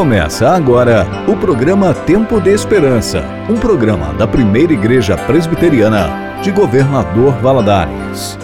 [0.00, 7.34] Começa agora o programa Tempo de Esperança, um programa da primeira Igreja Presbiteriana de Governador
[7.42, 8.38] Valadares.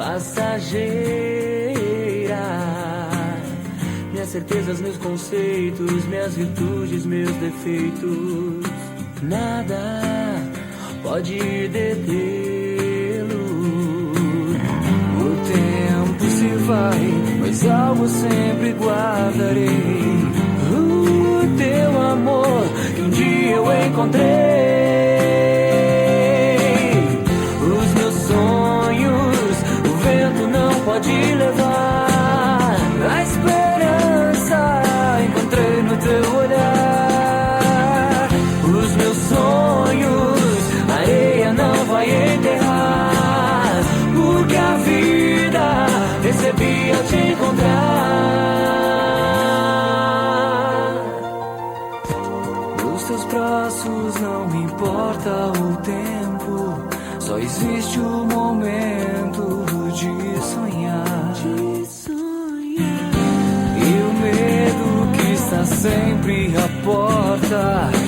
[0.00, 1.20] Passageira.
[4.12, 8.64] Minhas certezas, meus conceitos, minhas virtudes, meus defeitos,
[9.22, 10.40] nada
[11.02, 13.40] pode detê-lo.
[15.20, 19.68] O tempo se vai, mas algo sempre guardarei.
[20.72, 24.69] O teu amor que um dia eu encontrei.
[31.40, 31.89] Pode
[66.90, 67.99] sempre à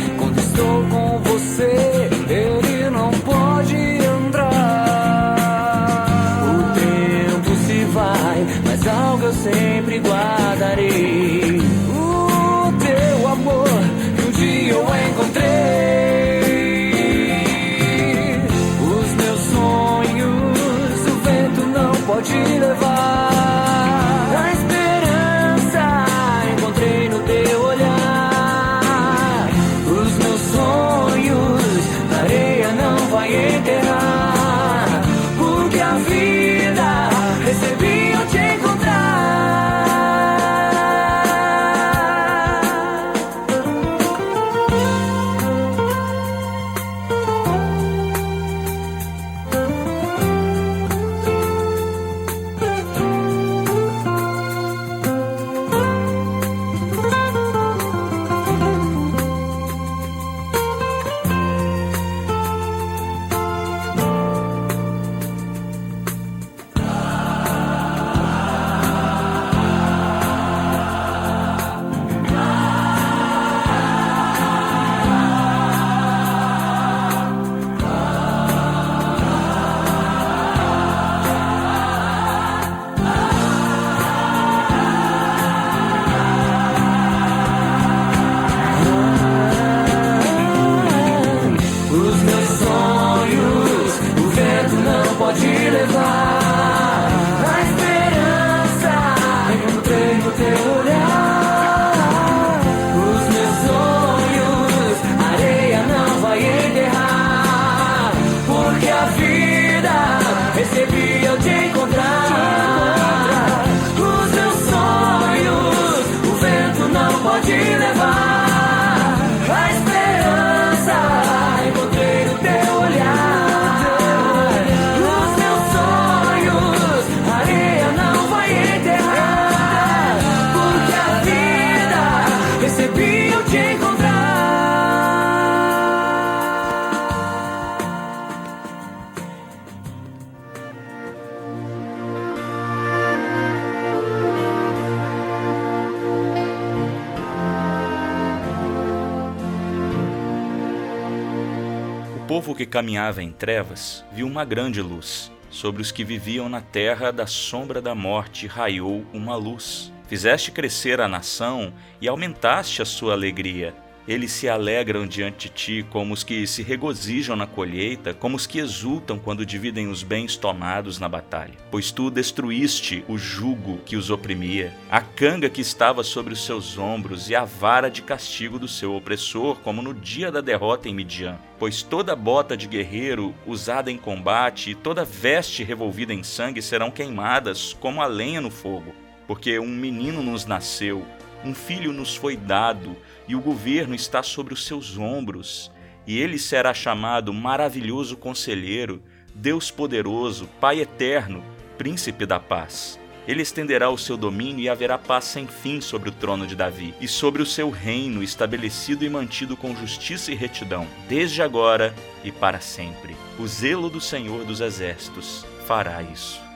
[152.72, 155.30] caminhava em trevas viu uma grande luz.
[155.50, 159.92] Sobre os que viviam na terra da sombra da morte raiou uma luz.
[160.08, 163.74] Fizeste crescer a nação e aumentaste a sua alegria.
[164.06, 168.46] Eles se alegram diante de ti como os que se regozijam na colheita, como os
[168.46, 171.54] que exultam quando dividem os bens tomados na batalha.
[171.70, 176.76] Pois tu destruíste o jugo que os oprimia, a canga que estava sobre os seus
[176.78, 180.94] ombros e a vara de castigo do seu opressor, como no dia da derrota em
[180.94, 181.38] Midian.
[181.58, 186.90] Pois toda bota de guerreiro usada em combate e toda veste revolvida em sangue serão
[186.90, 188.92] queimadas como a lenha no fogo.
[189.28, 191.06] Porque um menino nos nasceu,
[191.44, 192.96] um filho nos foi dado,
[193.26, 195.70] e o governo está sobre os seus ombros.
[196.06, 199.02] E ele será chamado Maravilhoso Conselheiro,
[199.34, 201.44] Deus Poderoso, Pai Eterno,
[201.78, 202.98] Príncipe da Paz.
[203.26, 206.92] Ele estenderá o seu domínio e haverá paz sem fim sobre o trono de Davi
[207.00, 212.32] e sobre o seu reino estabelecido e mantido com justiça e retidão, desde agora e
[212.32, 213.16] para sempre.
[213.38, 216.51] O zelo do Senhor dos Exércitos fará isso.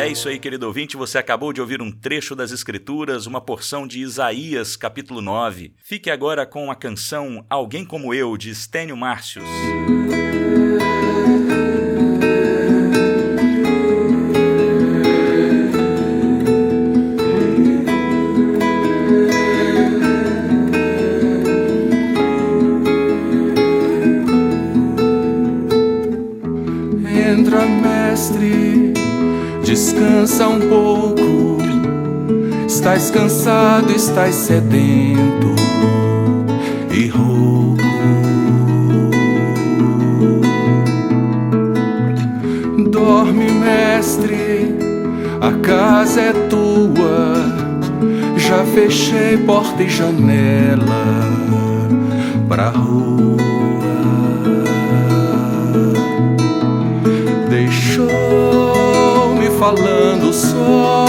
[0.00, 0.96] É isso aí, querido ouvinte.
[0.96, 5.74] Você acabou de ouvir um trecho das Escrituras, uma porção de Isaías, capítulo 9.
[5.76, 9.44] Fique agora com a canção Alguém Como Eu, de Stênio Márcios.
[29.70, 31.58] Descansa um pouco.
[32.66, 35.54] Estás cansado, estás sedento
[36.92, 37.80] e rouco.
[42.90, 44.76] Dorme, mestre,
[45.40, 47.36] a casa é tua.
[48.38, 51.30] Já fechei porta e janela
[52.48, 53.59] pra rua.
[59.60, 61.04] Falando só.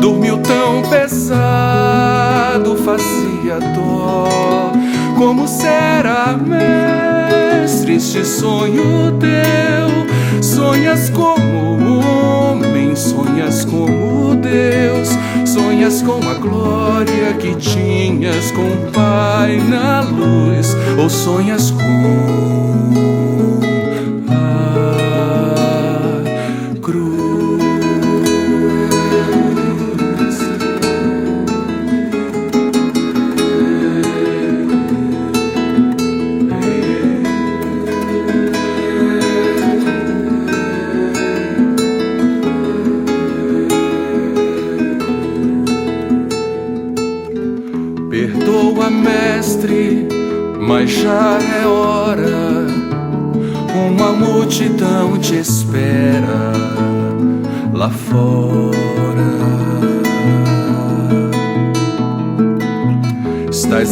[0.00, 4.72] Dormiu tão pesado, fazia dó.
[5.18, 10.08] Como será, mestre, este sonho teu?
[10.42, 15.10] Sonhas como homem, sonhas como Deus.
[15.44, 23.17] Sonhas com a glória que tinhas com o Pai na luz, ou sonhas com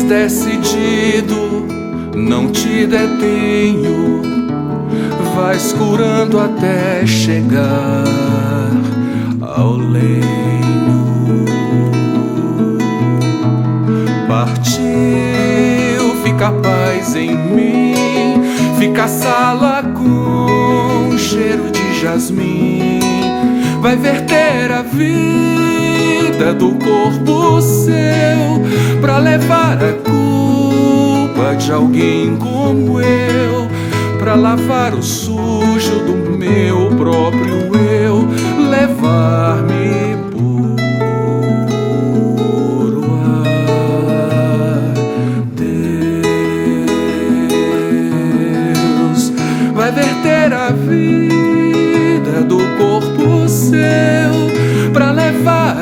[0.06, 1.66] decidido,
[2.14, 4.22] não te detenho.
[5.34, 8.04] Vais curando até chegar
[9.40, 10.26] ao leito.
[16.36, 17.94] fica paz em mim,
[18.78, 23.00] fica a sala com cheiro de jasmim.
[23.80, 25.55] Vai verter a vida
[26.52, 33.66] do corpo seu pra levar a culpa de alguém como eu,
[34.18, 38.28] pra lavar o sujo do meu próprio eu,
[38.68, 39.45] levar-me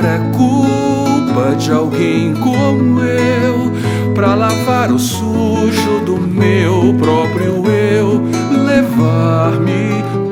[0.04, 3.72] a culpa de alguém como eu,
[4.14, 8.22] para lavar o sujo do meu próprio eu,
[8.64, 10.23] levar-me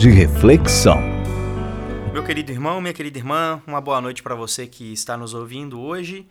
[0.00, 0.98] de reflexão.
[2.10, 5.78] Meu querido irmão, minha querida irmã, uma boa noite para você que está nos ouvindo
[5.78, 6.26] hoje.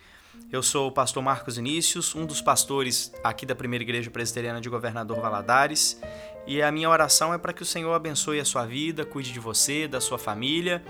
[0.51, 4.67] Eu sou o pastor Marcos Inícios, um dos pastores aqui da Primeira Igreja Presbiteriana de
[4.69, 6.01] Governador Valadares,
[6.47, 9.39] e a minha oração é para que o Senhor abençoe a sua vida, cuide de
[9.39, 10.83] você, da sua família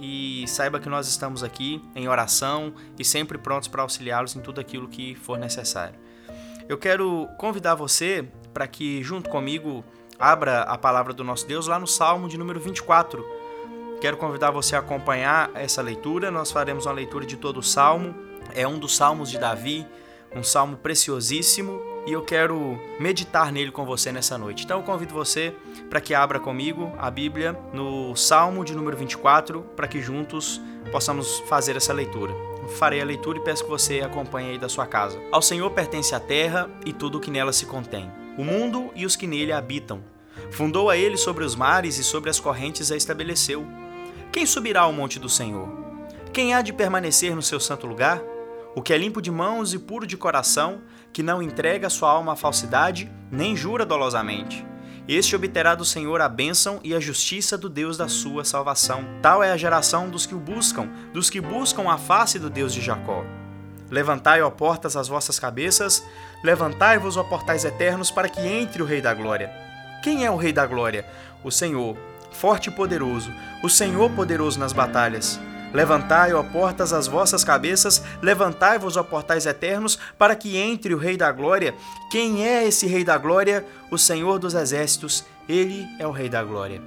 [0.00, 4.58] e saiba que nós estamos aqui em oração e sempre prontos para auxiliá-los em tudo
[4.58, 5.98] aquilo que for necessário.
[6.66, 9.84] Eu quero convidar você para que, junto comigo,
[10.18, 13.24] abra a palavra do nosso Deus lá no Salmo de número 24.
[14.00, 16.30] Quero convidar você a acompanhar essa leitura.
[16.30, 18.14] Nós faremos uma leitura de todo o salmo.
[18.54, 19.86] É um dos salmos de Davi,
[20.34, 24.64] um salmo preciosíssimo e eu quero meditar nele com você nessa noite.
[24.64, 25.54] Então eu convido você
[25.88, 31.38] para que abra comigo a Bíblia no Salmo de número 24, para que juntos possamos
[31.40, 32.34] fazer essa leitura.
[32.78, 35.20] Farei a leitura e peço que você acompanhe aí da sua casa.
[35.30, 39.04] Ao Senhor pertence a terra e tudo o que nela se contém, o mundo e
[39.04, 40.02] os que nele habitam.
[40.50, 43.66] Fundou a ele sobre os mares e sobre as correntes a estabeleceu.
[44.30, 45.68] Quem subirá ao monte do Senhor?
[46.32, 48.22] Quem há de permanecer no seu santo lugar?
[48.74, 50.80] O que é limpo de mãos e puro de coração,
[51.12, 54.66] que não entrega sua alma à falsidade, nem jura dolosamente.
[55.06, 59.04] Este obterá do Senhor a bênção e a justiça do Deus da sua salvação.
[59.20, 62.72] Tal é a geração dos que o buscam, dos que buscam a face do Deus
[62.72, 63.24] de Jacó.
[63.92, 66.02] Levantai, ó portas, as vossas cabeças,
[66.42, 69.52] levantai-vos, ó portais eternos, para que entre o Rei da Glória.
[70.02, 71.04] Quem é o Rei da Glória?
[71.44, 71.94] O Senhor,
[72.30, 73.30] forte e poderoso,
[73.62, 75.38] o Senhor poderoso nas batalhas.
[75.74, 81.18] Levantai, ó portas, as vossas cabeças, levantai-vos, ó portais eternos, para que entre o Rei
[81.18, 81.74] da Glória.
[82.10, 83.62] Quem é esse Rei da Glória?
[83.90, 86.80] O Senhor dos Exércitos, ele é o Rei da Glória.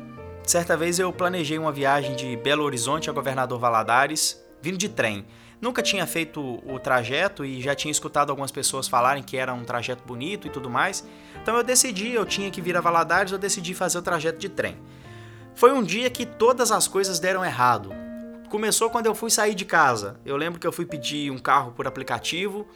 [0.44, 5.24] Certa vez eu planejei uma viagem de Belo Horizonte a Governador Valadares, vindo de trem.
[5.66, 9.64] Nunca tinha feito o trajeto e já tinha escutado algumas pessoas falarem que era um
[9.64, 11.04] trajeto bonito e tudo mais.
[11.42, 14.48] Então eu decidi, eu tinha que vir a Valadares, eu decidi fazer o trajeto de
[14.48, 14.78] trem.
[15.56, 17.92] Foi um dia que todas as coisas deram errado
[18.48, 20.20] começou quando eu fui sair de casa.
[20.24, 22.68] Eu lembro que eu fui pedir um carro por aplicativo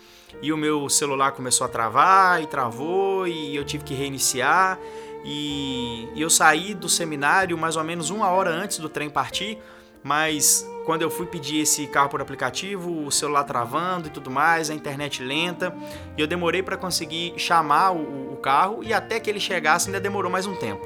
[0.42, 4.80] e o meu celular começou a travar e travou e eu tive que reiniciar.
[5.24, 9.60] E eu saí do seminário mais ou menos uma hora antes do trem partir,
[10.04, 14.72] mas quando eu fui pedir esse carro por aplicativo, o celular travando e tudo mais,
[14.72, 15.72] a internet lenta,
[16.18, 20.00] e eu demorei para conseguir chamar o, o carro e até que ele chegasse ainda
[20.00, 20.84] demorou mais um tempo.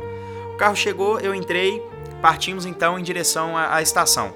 [0.53, 1.81] O carro chegou, eu entrei,
[2.21, 4.33] partimos então em direção à, à estação.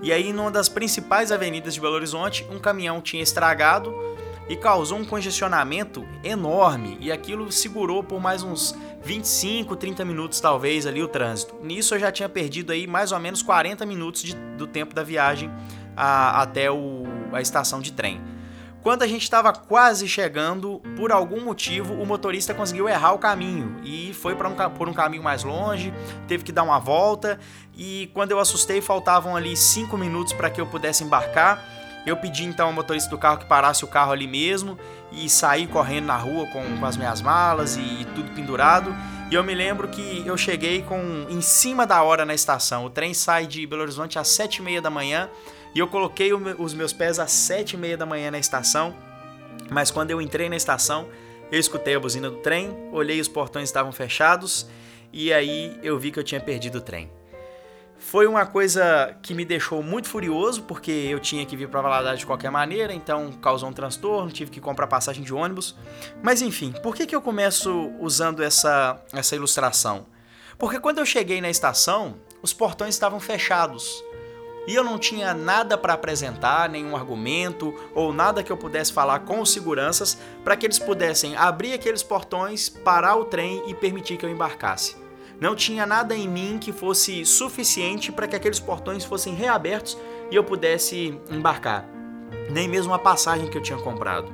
[0.00, 3.94] E aí, numa das principais avenidas de Belo Horizonte, um caminhão tinha estragado
[4.48, 6.96] e causou um congestionamento enorme.
[6.98, 11.56] E aquilo segurou por mais uns 25, 30 minutos, talvez, ali o trânsito.
[11.62, 15.02] Nisso eu já tinha perdido aí mais ou menos 40 minutos de, do tempo da
[15.02, 15.50] viagem
[15.96, 18.20] a, até o, a estação de trem.
[18.82, 23.76] Quando a gente estava quase chegando, por algum motivo, o motorista conseguiu errar o caminho
[23.84, 25.94] e foi para um, por um caminho mais longe,
[26.26, 27.38] teve que dar uma volta.
[27.76, 31.64] E quando eu assustei, faltavam ali cinco minutos para que eu pudesse embarcar.
[32.04, 34.78] Eu pedi então ao motorista do carro que parasse o carro ali mesmo
[35.12, 38.94] e saí correndo na rua com, com as minhas malas e, e tudo pendurado.
[39.30, 42.84] E eu me lembro que eu cheguei com em cima da hora na estação.
[42.84, 45.30] O trem sai de Belo Horizonte às sete e meia da manhã
[45.74, 48.94] e eu coloquei os meus pés às sete e meia da manhã na estação,
[49.70, 51.08] mas quando eu entrei na estação,
[51.50, 54.68] eu escutei a buzina do trem, olhei os portões estavam fechados
[55.12, 57.10] e aí eu vi que eu tinha perdido o trem.
[58.12, 62.20] Foi uma coisa que me deixou muito furioso, porque eu tinha que vir para Valadares
[62.20, 65.74] de qualquer maneira, então causou um transtorno, tive que comprar passagem de ônibus.
[66.22, 70.04] Mas enfim, por que, que eu começo usando essa, essa ilustração?
[70.58, 74.04] Porque quando eu cheguei na estação, os portões estavam fechados
[74.66, 79.20] e eu não tinha nada para apresentar, nenhum argumento ou nada que eu pudesse falar
[79.20, 84.18] com os seguranças para que eles pudessem abrir aqueles portões, parar o trem e permitir
[84.18, 85.01] que eu embarcasse.
[85.42, 89.98] Não tinha nada em mim que fosse suficiente para que aqueles portões fossem reabertos
[90.30, 91.84] e eu pudesse embarcar,
[92.48, 94.32] nem mesmo a passagem que eu tinha comprado.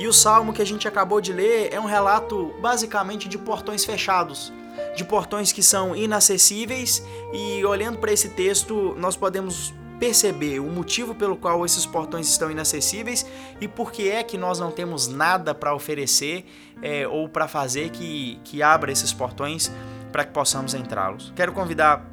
[0.00, 3.84] E o salmo que a gente acabou de ler é um relato basicamente de portões
[3.84, 4.52] fechados
[4.96, 11.14] de portões que são inacessíveis e olhando para esse texto nós podemos perceber o motivo
[11.14, 13.24] pelo qual esses portões estão inacessíveis
[13.60, 16.44] e por que é que nós não temos nada para oferecer
[16.82, 19.70] é, ou para fazer que, que abra esses portões
[20.12, 21.32] para que possamos entrá-los.
[21.34, 22.04] Quero convidar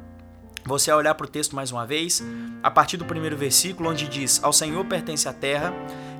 [0.64, 2.22] você a olhar para o texto mais uma vez,
[2.62, 5.72] a partir do primeiro versículo, onde diz: Ao Senhor pertence a terra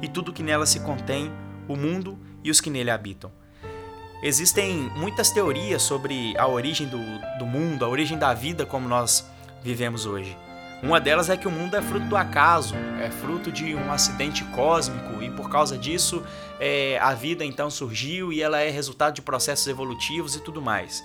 [0.02, 1.33] e tudo que nela se contém,
[1.66, 3.33] o mundo e os que nele habitam.
[4.23, 6.99] Existem muitas teorias sobre a origem do,
[7.38, 9.26] do mundo, a origem da vida como nós
[9.62, 10.37] vivemos hoje.
[10.83, 14.45] Uma delas é que o mundo é fruto do acaso, é fruto de um acidente
[14.45, 16.23] cósmico e por causa disso
[16.61, 21.02] é, a vida então surgiu e ela é resultado de processos evolutivos e tudo mais.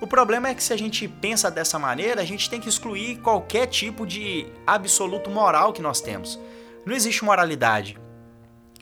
[0.00, 3.16] O problema é que se a gente pensa dessa maneira, a gente tem que excluir
[3.16, 6.38] qualquer tipo de absoluto moral que nós temos.
[6.86, 7.98] Não existe moralidade.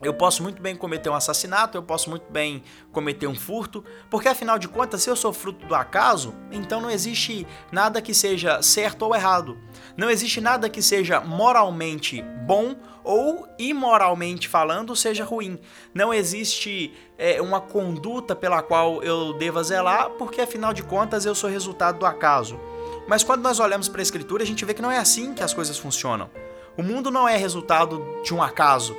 [0.02, 4.28] Eu posso muito bem cometer um assassinato, eu posso muito bem cometer um furto, porque
[4.28, 8.60] afinal de contas, se eu sou fruto do acaso, então não existe nada que seja
[8.60, 9.56] certo ou errado.
[9.96, 15.58] Não existe nada que seja moralmente bom ou imoralmente falando seja ruim.
[15.94, 21.34] Não existe é, uma conduta pela qual eu deva zelar, porque afinal de contas eu
[21.34, 22.58] sou resultado do acaso.
[23.06, 25.42] Mas quando nós olhamos para a Escritura, a gente vê que não é assim que
[25.42, 26.28] as coisas funcionam.
[26.76, 28.96] O mundo não é resultado de um acaso.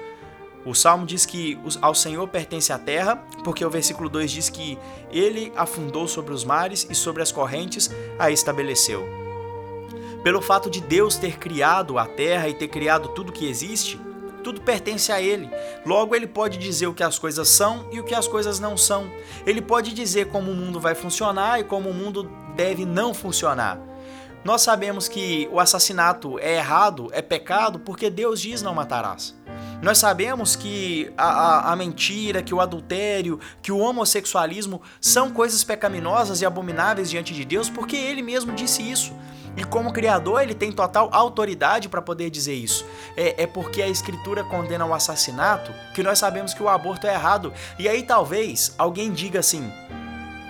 [0.65, 4.79] O salmo diz que ao Senhor pertence a terra, porque o versículo 2 diz que
[5.11, 9.26] ele afundou sobre os mares e sobre as correntes a estabeleceu.
[10.27, 13.97] Pelo fato de Deus ter criado a terra e ter criado tudo que existe,
[14.43, 15.49] tudo pertence a Ele.
[15.85, 18.75] Logo, Ele pode dizer o que as coisas são e o que as coisas não
[18.75, 19.09] são.
[19.45, 23.79] Ele pode dizer como o mundo vai funcionar e como o mundo deve não funcionar.
[24.43, 29.33] Nós sabemos que o assassinato é errado, é pecado, porque Deus diz não matarás.
[29.81, 35.63] Nós sabemos que a, a, a, mentira, que o adultério, que o homossexualismo são coisas
[35.63, 39.13] pecaminosas e abomináveis diante de Deus, porque Ele mesmo disse isso.
[39.57, 42.85] E como Criador, ele tem total autoridade para poder dizer isso.
[43.17, 47.13] É, é, porque a Escritura condena o assassinato que nós sabemos que o aborto é
[47.13, 47.51] errado.
[47.79, 49.73] E aí talvez alguém diga assim: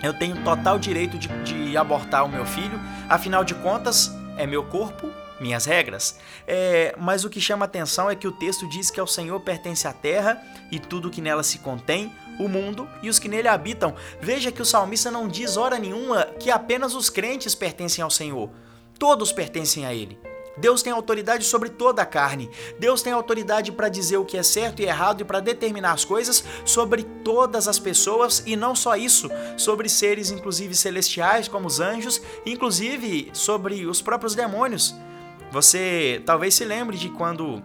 [0.04, 4.66] eu tenho total direito de, de abortar o meu filho, afinal de contas, é meu
[4.66, 6.20] corpo, minhas regras.
[6.46, 9.88] É, mas o que chama atenção é que o texto diz que ao Senhor pertence
[9.88, 13.96] a terra e tudo que nela se contém, o mundo e os que nele habitam.
[14.22, 18.50] Veja que o salmista não diz hora nenhuma que apenas os crentes pertencem ao Senhor.
[18.98, 20.18] Todos pertencem a Ele.
[20.58, 22.50] Deus tem autoridade sobre toda a carne.
[22.80, 26.04] Deus tem autoridade para dizer o que é certo e errado e para determinar as
[26.04, 31.80] coisas sobre todas as pessoas e não só isso, sobre seres inclusive celestiais como os
[31.80, 34.96] anjos, inclusive sobre os próprios demônios.
[35.52, 37.62] Você talvez se lembre de quando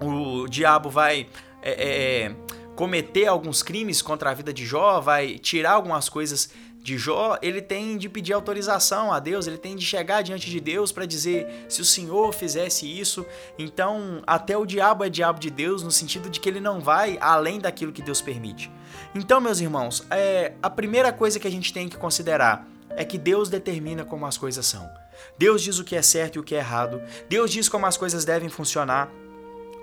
[0.00, 1.26] o diabo vai
[1.62, 2.36] é, é,
[2.76, 6.50] cometer alguns crimes contra a vida de Jó, vai tirar algumas coisas
[6.82, 10.58] de Jó, ele tem de pedir autorização a Deus, ele tem de chegar diante de
[10.58, 13.24] Deus para dizer se o Senhor fizesse isso.
[13.58, 17.18] Então, até o diabo é diabo de Deus no sentido de que ele não vai
[17.20, 18.70] além daquilo que Deus permite.
[19.14, 23.18] Então, meus irmãos, é, a primeira coisa que a gente tem que considerar é que
[23.18, 24.88] Deus determina como as coisas são.
[25.36, 27.00] Deus diz o que é certo e o que é errado.
[27.28, 29.10] Deus diz como as coisas devem funcionar,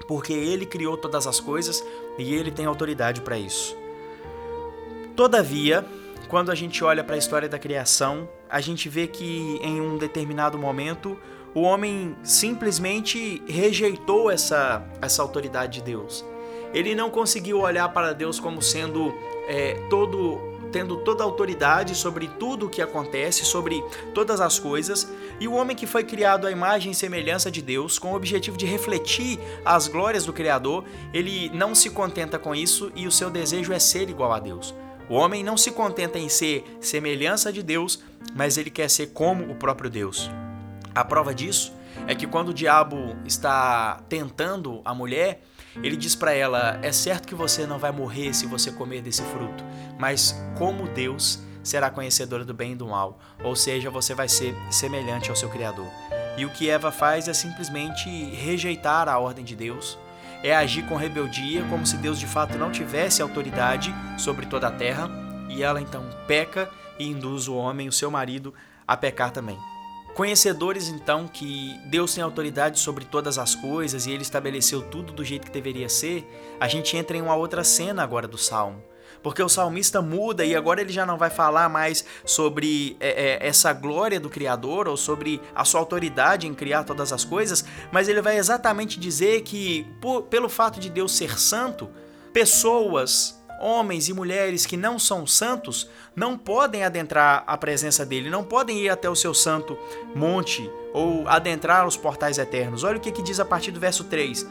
[0.07, 1.83] porque Ele criou todas as coisas
[2.17, 3.75] e Ele tem autoridade para isso.
[5.15, 5.85] Todavia,
[6.27, 9.97] quando a gente olha para a história da criação, a gente vê que em um
[9.97, 11.17] determinado momento
[11.53, 16.23] o homem simplesmente rejeitou essa, essa autoridade de Deus.
[16.73, 19.13] Ele não conseguiu olhar para Deus como sendo
[19.47, 23.81] é, todo tendo toda a autoridade sobre tudo o que acontece, sobre
[24.13, 25.09] todas as coisas,
[25.39, 28.57] e o homem que foi criado à imagem e semelhança de Deus, com o objetivo
[28.57, 33.29] de refletir as glórias do Criador, ele não se contenta com isso e o seu
[33.29, 34.75] desejo é ser igual a Deus.
[35.09, 38.03] O homem não se contenta em ser semelhança de Deus,
[38.35, 40.29] mas ele quer ser como o próprio Deus.
[40.93, 41.73] A prova disso
[42.07, 45.41] é que quando o diabo está tentando a mulher,
[45.81, 49.21] ele diz para ela: É certo que você não vai morrer se você comer desse
[49.23, 49.63] fruto,
[49.97, 54.55] mas como Deus será conhecedora do bem e do mal, ou seja, você vai ser
[54.71, 55.87] semelhante ao seu Criador.
[56.37, 59.97] E o que Eva faz é simplesmente rejeitar a ordem de Deus,
[60.43, 64.71] é agir com rebeldia, como se Deus de fato não tivesse autoridade sobre toda a
[64.71, 65.09] terra,
[65.49, 66.69] e ela então peca
[66.99, 68.53] e induz o homem, o seu marido,
[68.87, 69.57] a pecar também.
[70.13, 75.23] Conhecedores então que Deus tem autoridade sobre todas as coisas e ele estabeleceu tudo do
[75.23, 76.27] jeito que deveria ser,
[76.59, 78.81] a gente entra em uma outra cena agora do salmo.
[79.21, 83.47] Porque o salmista muda e agora ele já não vai falar mais sobre é, é,
[83.47, 88.07] essa glória do Criador ou sobre a sua autoridade em criar todas as coisas, mas
[88.07, 91.89] ele vai exatamente dizer que, por, pelo fato de Deus ser santo,
[92.33, 98.43] pessoas, homens e mulheres que não são santos não podem adentrar a presença dele, não
[98.43, 99.77] podem ir até o seu santo
[100.15, 102.83] monte ou adentrar os portais eternos.
[102.83, 104.45] Olha o que, que diz a partir do verso 3: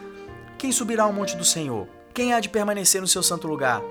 [0.58, 1.88] Quem subirá ao monte do Senhor?
[2.12, 3.82] Quem há de permanecer no seu santo lugar?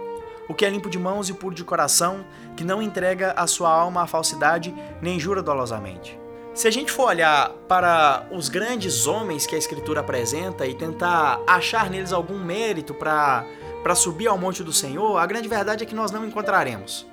[0.48, 3.70] O que é limpo de mãos e puro de coração, que não entrega a sua
[3.70, 6.20] alma à falsidade, nem jura dolosamente.
[6.54, 11.42] Se a gente for olhar para os grandes homens que a Escritura apresenta e tentar
[11.46, 13.46] achar neles algum mérito para
[13.94, 17.06] subir ao monte do Senhor, a grande verdade é que nós não encontraremos.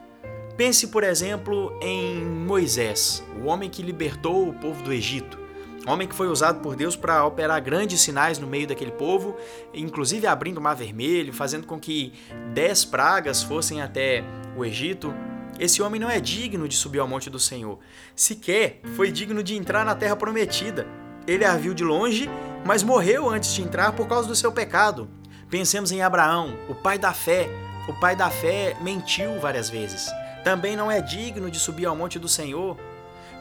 [0.56, 5.41] Pense, por exemplo, em Moisés, o homem que libertou o povo do Egito.
[5.86, 9.36] Homem que foi usado por Deus para operar grandes sinais no meio daquele povo,
[9.74, 12.12] inclusive abrindo o Mar Vermelho, fazendo com que
[12.54, 14.22] dez pragas fossem até
[14.56, 15.12] o Egito.
[15.58, 17.78] Esse homem não é digno de subir ao monte do Senhor.
[18.14, 20.86] Sequer foi digno de entrar na terra prometida.
[21.26, 22.30] Ele a viu de longe,
[22.64, 25.08] mas morreu antes de entrar por causa do seu pecado.
[25.50, 27.48] Pensemos em Abraão, o pai da fé.
[27.88, 30.08] O pai da fé mentiu várias vezes.
[30.44, 32.76] Também não é digno de subir ao monte do Senhor.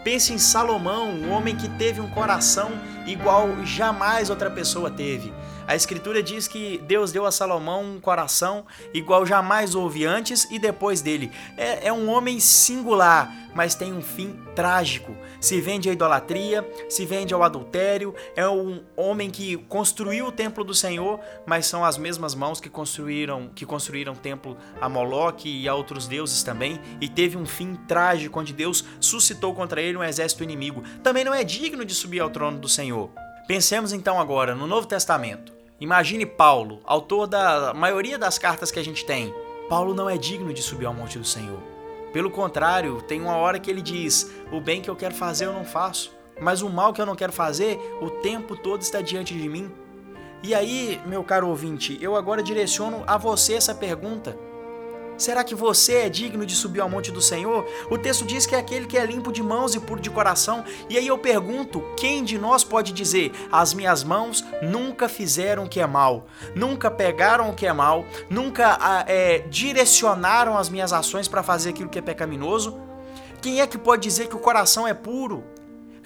[0.04, 2.72] Pense em Salomão, um homem que teve um coração
[3.06, 5.32] igual jamais outra pessoa teve.
[5.72, 10.60] A Escritura diz que Deus deu a Salomão um coração igual jamais houve antes e
[10.60, 11.32] depois dele.
[11.56, 15.16] É, é um homem singular, mas tem um fim trágico.
[15.40, 18.14] Se vende à idolatria, se vende ao adultério.
[18.36, 22.70] É um homem que construiu o templo do Senhor, mas são as mesmas mãos que
[22.70, 26.82] construíram que construíram o templo a Moloque e a outros deuses também.
[27.00, 30.84] E teve um fim trágico onde Deus suscitou contra ele um exército inimigo.
[31.02, 33.10] Também não é digno de subir ao trono do Senhor.
[33.48, 35.61] Pensemos então agora no Novo Testamento.
[35.82, 39.34] Imagine Paulo, autor da maioria das cartas que a gente tem.
[39.68, 41.58] Paulo não é digno de subir ao monte do Senhor.
[42.14, 45.54] Pelo contrário, tem uma hora que ele diz: O bem que eu quero fazer eu
[45.54, 49.34] não faço, mas o mal que eu não quero fazer, o tempo todo está diante
[49.34, 49.72] de mim.
[50.44, 54.38] E aí, meu caro ouvinte, eu agora direciono a você essa pergunta.
[55.22, 57.64] Será que você é digno de subir ao monte do Senhor?
[57.92, 60.64] O texto diz que é aquele que é limpo de mãos e puro de coração.
[60.90, 65.70] E aí eu pergunto: quem de nós pode dizer, as minhas mãos nunca fizeram o
[65.70, 70.92] que é mal, nunca pegaram o que é mal, nunca ah, é, direcionaram as minhas
[70.92, 72.82] ações para fazer aquilo que é pecaminoso?
[73.44, 75.44] Quem é que pode dizer que o coração é puro?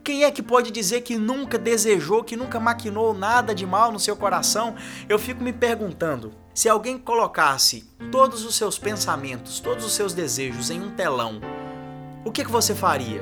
[0.04, 4.00] Quem é que pode dizer que nunca desejou, que nunca maquinou nada de mal no
[4.00, 4.76] seu coração?
[5.08, 6.44] Eu fico me perguntando.
[6.56, 11.42] Se alguém colocasse todos os seus pensamentos, todos os seus desejos em um telão,
[12.24, 13.22] o que, que você faria?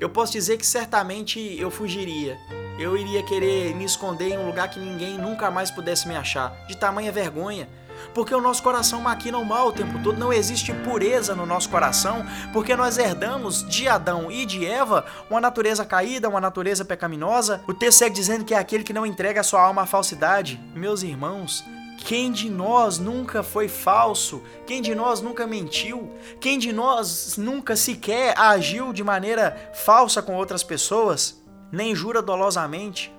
[0.00, 2.36] Eu posso dizer que certamente eu fugiria.
[2.76, 6.52] Eu iria querer me esconder em um lugar que ninguém nunca mais pudesse me achar,
[6.66, 7.68] de tamanha vergonha
[8.14, 11.68] porque o nosso coração maquina o mal o tempo todo, não existe pureza no nosso
[11.68, 17.62] coração, porque nós herdamos de Adão e de Eva uma natureza caída, uma natureza pecaminosa.
[17.68, 20.60] O texto segue dizendo que é aquele que não entrega a sua alma à falsidade.
[20.74, 21.64] Meus irmãos,
[22.04, 24.42] quem de nós nunca foi falso?
[24.66, 26.10] Quem de nós nunca mentiu?
[26.40, 31.40] Quem de nós nunca sequer agiu de maneira falsa com outras pessoas?
[31.70, 33.14] Nem jura dolosamente?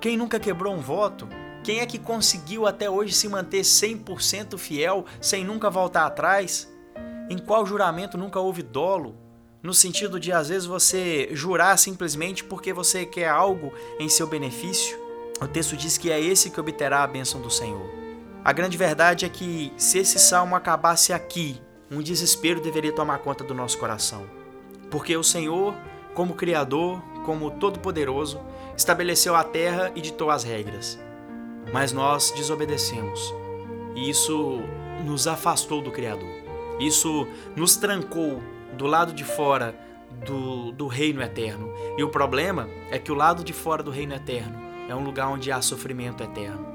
[0.00, 1.28] Quem nunca quebrou um voto?
[1.62, 6.68] Quem é que conseguiu até hoje se manter 100% fiel sem nunca voltar atrás?
[7.30, 9.16] Em qual juramento nunca houve dolo?
[9.62, 14.98] No sentido de às vezes você jurar simplesmente porque você quer algo em seu benefício?
[15.40, 18.03] O texto diz que é esse que obterá a bênção do Senhor.
[18.44, 23.42] A grande verdade é que se esse salmo acabasse aqui, um desespero deveria tomar conta
[23.42, 24.26] do nosso coração.
[24.90, 25.74] Porque o Senhor,
[26.14, 28.38] como Criador, como Todo-Poderoso,
[28.76, 30.98] estabeleceu a terra e ditou as regras
[31.72, 33.34] mas nós desobedecemos.
[33.94, 34.60] E isso
[35.04, 36.28] nos afastou do Criador.
[36.80, 38.42] Isso nos trancou
[38.76, 39.74] do lado de fora
[40.26, 41.72] do, do reino eterno.
[41.96, 45.28] E o problema é que o lado de fora do reino eterno é um lugar
[45.28, 46.73] onde há sofrimento eterno.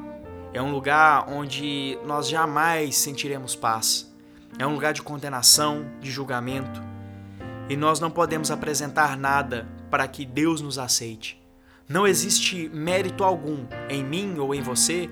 [0.51, 4.11] É um lugar onde nós jamais sentiremos paz.
[4.57, 6.81] É um lugar de condenação, de julgamento.
[7.69, 11.39] E nós não podemos apresentar nada para que Deus nos aceite.
[11.87, 15.09] Não existe mérito algum em mim ou em você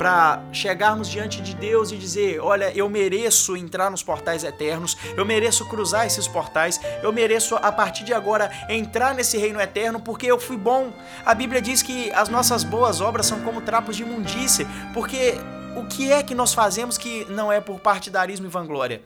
[0.00, 5.26] para chegarmos diante de Deus e dizer: Olha, eu mereço entrar nos portais eternos, eu
[5.26, 10.26] mereço cruzar esses portais, eu mereço a partir de agora entrar nesse reino eterno porque
[10.26, 10.90] eu fui bom.
[11.22, 15.34] A Bíblia diz que as nossas boas obras são como trapos de imundície, porque
[15.76, 19.02] o que é que nós fazemos que não é por partidarismo e vanglória?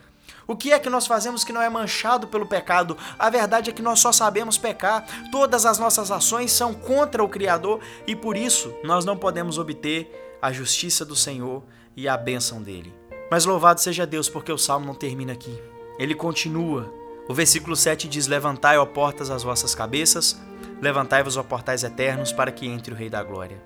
[0.46, 2.96] O que é que nós fazemos que não é manchado pelo pecado?
[3.18, 5.04] A verdade é que nós só sabemos pecar.
[5.32, 10.23] Todas as nossas ações são contra o Criador e por isso nós não podemos obter
[10.44, 11.62] a justiça do Senhor
[11.96, 12.92] e a bênção dele.
[13.30, 15.58] Mas louvado seja Deus, porque o salmo não termina aqui.
[15.98, 16.92] Ele continua.
[17.26, 20.38] O versículo 7 diz: Levantai, ó portas, as vossas cabeças,
[20.82, 23.56] levantai-vos, ó portais eternos, para que entre o Rei da Glória.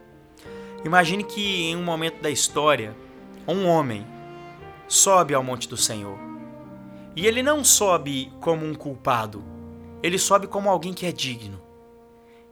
[0.84, 2.96] Imagine que em um momento da história,
[3.48, 4.06] um homem
[4.86, 6.16] sobe ao monte do Senhor.
[7.16, 9.44] E ele não sobe como um culpado,
[10.00, 11.60] ele sobe como alguém que é digno.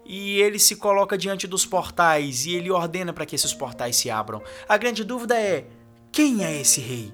[0.09, 4.09] E ele se coloca diante dos portais e ele ordena para que esses portais se
[4.09, 4.41] abram.
[4.69, 5.67] A grande dúvida é:
[6.13, 7.13] quem é esse rei?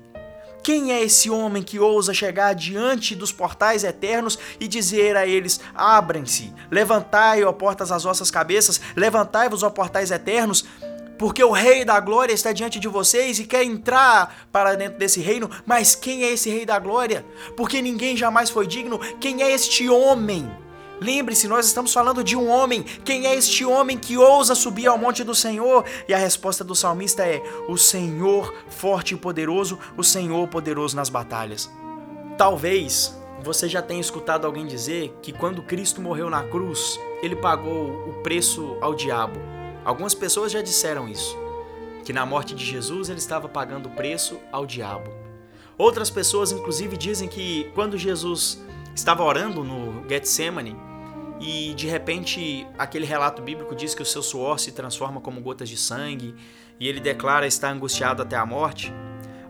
[0.62, 5.61] Quem é esse homem que ousa chegar diante dos portais eternos e dizer a eles:
[5.74, 10.64] Abrem-se, levantai, ó portas, as vossas cabeças, levantai-vos, ó portais eternos,
[11.18, 15.20] porque o Rei da Glória está diante de vocês e quer entrar para dentro desse
[15.20, 15.50] reino.
[15.66, 17.24] Mas quem é esse Rei da Glória?
[17.57, 18.98] Porque ninguém jamais foi digno.
[19.20, 20.50] Quem é este homem?
[21.02, 22.84] Lembre-se, nós estamos falando de um homem.
[23.04, 25.84] Quem é este homem que ousa subir ao monte do Senhor?
[26.06, 31.08] E a resposta do salmista é: O Senhor forte e poderoso, o Senhor poderoso nas
[31.08, 31.68] batalhas.
[32.38, 37.88] Talvez você já tenha escutado alguém dizer que quando Cristo morreu na cruz, ele pagou
[38.08, 39.40] o preço ao diabo.
[39.84, 41.36] Algumas pessoas já disseram isso,
[42.04, 45.10] que na morte de Jesus ele estava pagando o preço ao diabo.
[45.76, 48.62] Outras pessoas, inclusive, dizem que quando Jesus
[48.94, 50.91] estava orando no Getsemane
[51.42, 55.68] e de repente aquele relato bíblico diz que o seu suor se transforma como gotas
[55.68, 56.37] de sangue
[56.78, 58.92] e ele declara estar angustiado até a morte.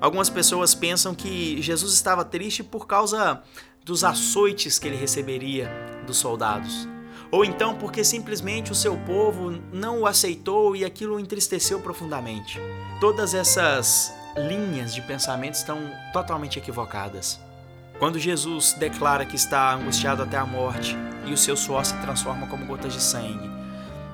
[0.01, 3.43] Algumas pessoas pensam que Jesus estava triste por causa
[3.85, 5.71] dos açoites que ele receberia
[6.07, 6.89] dos soldados.
[7.31, 12.59] Ou então porque simplesmente o seu povo não o aceitou e aquilo o entristeceu profundamente.
[13.01, 15.79] Todas essas linhas de pensamento estão
[16.13, 17.39] totalmente equivocadas.
[18.03, 22.49] Quando Jesus declara que está angustiado até a morte e o seu suor se transforma
[22.49, 23.49] como gotas de sangue,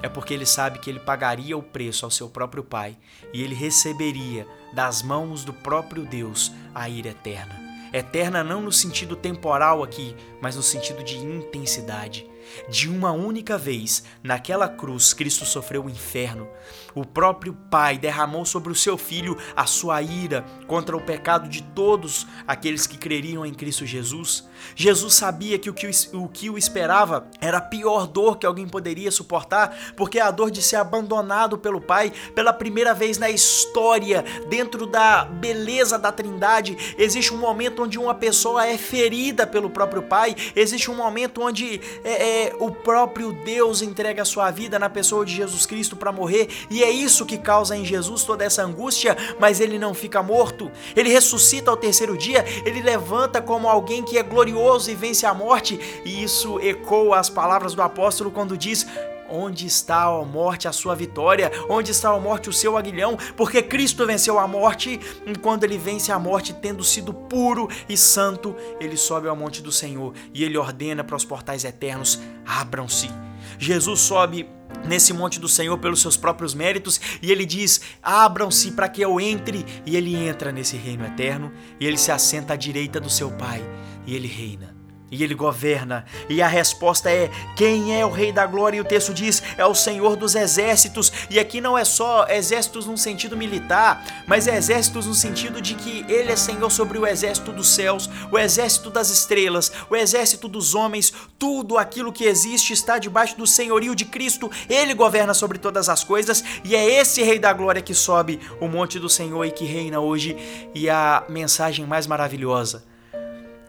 [0.03, 2.99] é porque ele sabe que ele pagaria o preço ao seu próprio Pai
[3.33, 7.59] e ele receberia das mãos do próprio Deus a ira eterna.
[7.91, 12.27] Eterna não no sentido temporal aqui, mas no sentido de intensidade.
[12.69, 16.49] De uma única vez, naquela cruz, Cristo sofreu o inferno.
[16.95, 21.63] O próprio Pai derramou sobre o seu Filho a sua ira contra o pecado de
[21.63, 24.49] todos aqueles que creriam em Cristo Jesus.
[24.75, 28.67] Jesus sabia que o que o, que o esperava era a pior dor que alguém
[28.67, 33.31] poderia suportar, porque é a dor de ser abandonado pelo Pai pela primeira vez na
[33.31, 39.71] história, dentro da beleza da Trindade, existe um momento onde uma pessoa é ferida pelo
[39.71, 44.79] próprio Pai, existe um momento onde é, é o próprio Deus entrega a sua vida
[44.79, 48.45] na pessoa de Jesus Cristo para morrer, e é isso que causa em Jesus toda
[48.45, 50.71] essa angústia, mas ele não fica morto.
[50.95, 55.35] Ele ressuscita ao terceiro dia, ele levanta como alguém que é glorioso e vence a
[55.35, 58.87] morte, e isso ecoa as palavras do apóstolo quando diz:
[59.29, 61.51] Onde está a morte a sua vitória?
[61.69, 63.17] Onde está a morte o seu aguilhão?
[63.37, 67.97] Porque Cristo venceu a morte, e quando ele vence a morte, tendo sido puro e
[67.97, 73.11] santo, ele sobe ao monte do Senhor e ele ordena para os portais eternos: abram-se.
[73.59, 74.49] Jesus sobe
[74.85, 79.21] nesse monte do Senhor pelos seus próprios méritos e ele diz: abram-se para que eu
[79.21, 79.65] entre.
[79.85, 83.63] E ele entra nesse reino eterno e ele se assenta à direita do seu Pai
[84.07, 84.78] e ele reina
[85.11, 86.05] e ele governa.
[86.29, 88.79] E a resposta é: quem é o Rei da Glória?
[88.79, 91.13] E o texto diz: é o Senhor dos Exércitos.
[91.31, 95.75] E aqui não é só exércitos num sentido militar, mas é exércitos no sentido de
[95.75, 100.49] que ele é Senhor sobre o exército dos céus, o exército das estrelas, o exército
[100.49, 104.51] dos homens, tudo aquilo que existe está debaixo do senhorio de Cristo.
[104.69, 108.69] Ele governa sobre todas as coisas e é esse Rei da Glória que sobe o
[108.69, 110.37] monte do Senhor e que reina hoje.
[110.75, 112.85] E a mensagem mais maravilhosa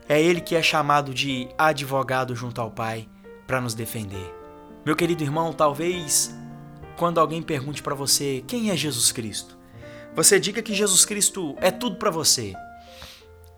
[0.10, 3.08] é ele que é chamado de advogado junto ao Pai
[3.46, 4.36] para nos defender.
[4.84, 6.36] Meu querido irmão, talvez
[6.98, 9.56] quando alguém pergunte para você quem é Jesus Cristo,
[10.16, 12.54] você diga que Jesus Cristo é tudo para você.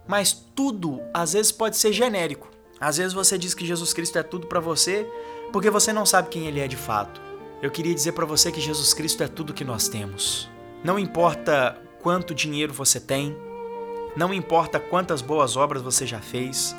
[0.05, 2.51] Mas tudo às vezes pode ser genérico.
[2.81, 5.07] Às vezes você diz que Jesus Cristo é tudo para você
[5.53, 7.21] porque você não sabe quem ele é de fato.
[7.61, 10.49] Eu queria dizer para você que Jesus Cristo é tudo que nós temos.
[10.83, 13.37] Não importa quanto dinheiro você tem,
[14.15, 16.75] não importa quantas boas obras você já fez,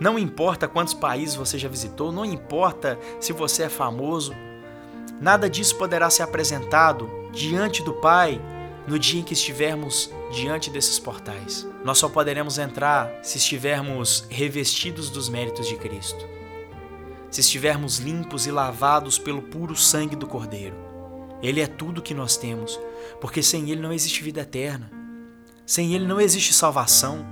[0.00, 4.32] não importa quantos países você já visitou, não importa se você é famoso,
[5.20, 8.40] nada disso poderá ser apresentado diante do Pai
[8.86, 11.68] no dia em que estivermos diante desses portais.
[11.84, 16.26] Nós só poderemos entrar se estivermos revestidos dos méritos de Cristo,
[17.30, 20.76] se estivermos limpos e lavados pelo puro sangue do Cordeiro.
[21.42, 22.78] Ele é tudo que nós temos,
[23.20, 25.01] porque sem Ele não existe vida eterna.
[25.64, 27.26] Sem Ele não existe salvação.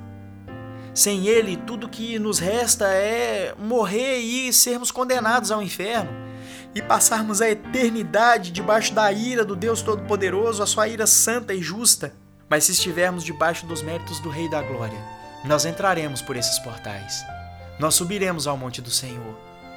[0.94, 6.10] Sem Ele, tudo que nos resta é morrer e sermos condenados ao inferno
[6.74, 11.62] e passarmos a eternidade debaixo da ira do Deus Todo-Poderoso, a sua ira santa e
[11.62, 12.12] justa.
[12.48, 14.98] Mas se estivermos debaixo dos méritos do Rei da Glória,
[15.44, 17.24] nós entraremos por esses portais.
[17.78, 19.36] Nós subiremos ao monte do Senhor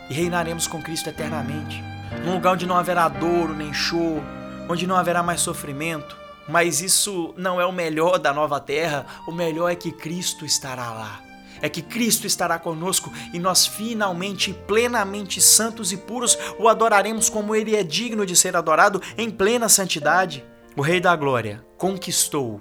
[0.10, 1.82] e reinaremos com Cristo eternamente,
[2.26, 4.24] num lugar onde não haverá dor nem choro,
[4.68, 9.32] onde não haverá mais sofrimento, mas isso não é o melhor da nova terra, o
[9.32, 11.22] melhor é que Cristo estará lá.
[11.62, 17.56] É que Cristo estará conosco e nós finalmente, plenamente santos e puros, o adoraremos como
[17.56, 20.44] ele é digno de ser adorado em plena santidade.
[20.76, 22.60] O Rei da Glória conquistou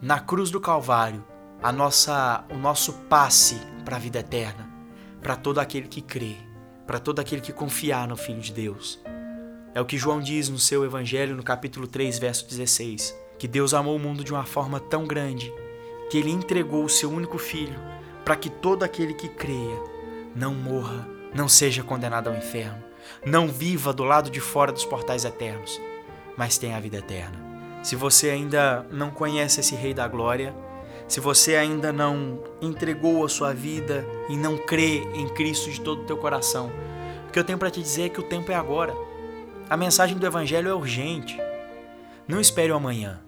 [0.00, 1.24] na cruz do Calvário
[1.60, 4.70] a nossa, o nosso passe para a vida eterna,
[5.20, 6.36] para todo aquele que crê,
[6.86, 9.00] para todo aquele que confiar no Filho de Deus.
[9.74, 13.74] É o que João diz no seu Evangelho, no capítulo 3, verso 16 que Deus
[13.74, 15.52] amou o mundo de uma forma tão grande
[16.10, 17.78] que ele entregou o seu único filho
[18.24, 19.76] para que todo aquele que creia
[20.34, 22.82] não morra, não seja condenado ao inferno,
[23.24, 25.80] não viva do lado de fora dos portais eternos,
[26.36, 27.38] mas tenha a vida eterna.
[27.82, 30.54] Se você ainda não conhece esse Rei da Glória,
[31.06, 36.02] Se você ainda não entregou a sua vida e não crê em Cristo de todo
[36.02, 36.72] o teu coração,
[37.28, 38.94] o que eu tenho para te dizer é que o tempo é agora.
[39.68, 41.38] A mensagem do evangelho é urgente.
[42.26, 43.20] Não espere o amanhã.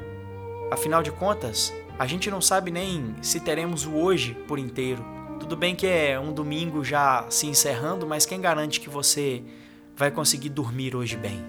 [0.70, 5.04] Afinal de contas, a gente não sabe nem se teremos o hoje por inteiro.
[5.38, 9.44] Tudo bem que é um domingo já se encerrando, mas quem garante que você
[9.94, 11.44] vai conseguir dormir hoje bem?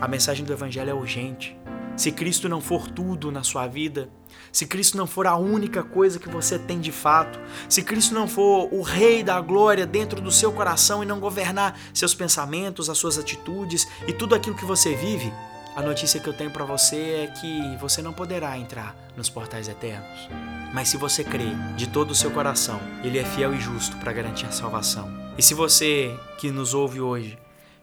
[0.00, 1.58] A mensagem do evangelho é urgente.
[1.96, 4.08] Se Cristo não for tudo na sua vida,
[4.52, 8.28] se Cristo não for a única coisa que você tem de fato, se Cristo não
[8.28, 12.98] for o Rei da glória dentro do seu coração e não governar seus pensamentos, as
[12.98, 15.32] suas atitudes e tudo aquilo que você vive,
[15.78, 19.68] a notícia que eu tenho para você é que você não poderá entrar nos portais
[19.68, 20.28] eternos.
[20.74, 24.12] Mas se você crê de todo o seu coração, Ele é fiel e justo para
[24.12, 25.08] garantir a salvação.
[25.38, 27.38] E se você que nos ouve hoje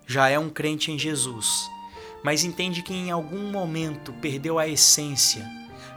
[0.05, 1.71] já é um crente em Jesus,
[2.21, 5.49] mas entende que em algum momento perdeu a essência,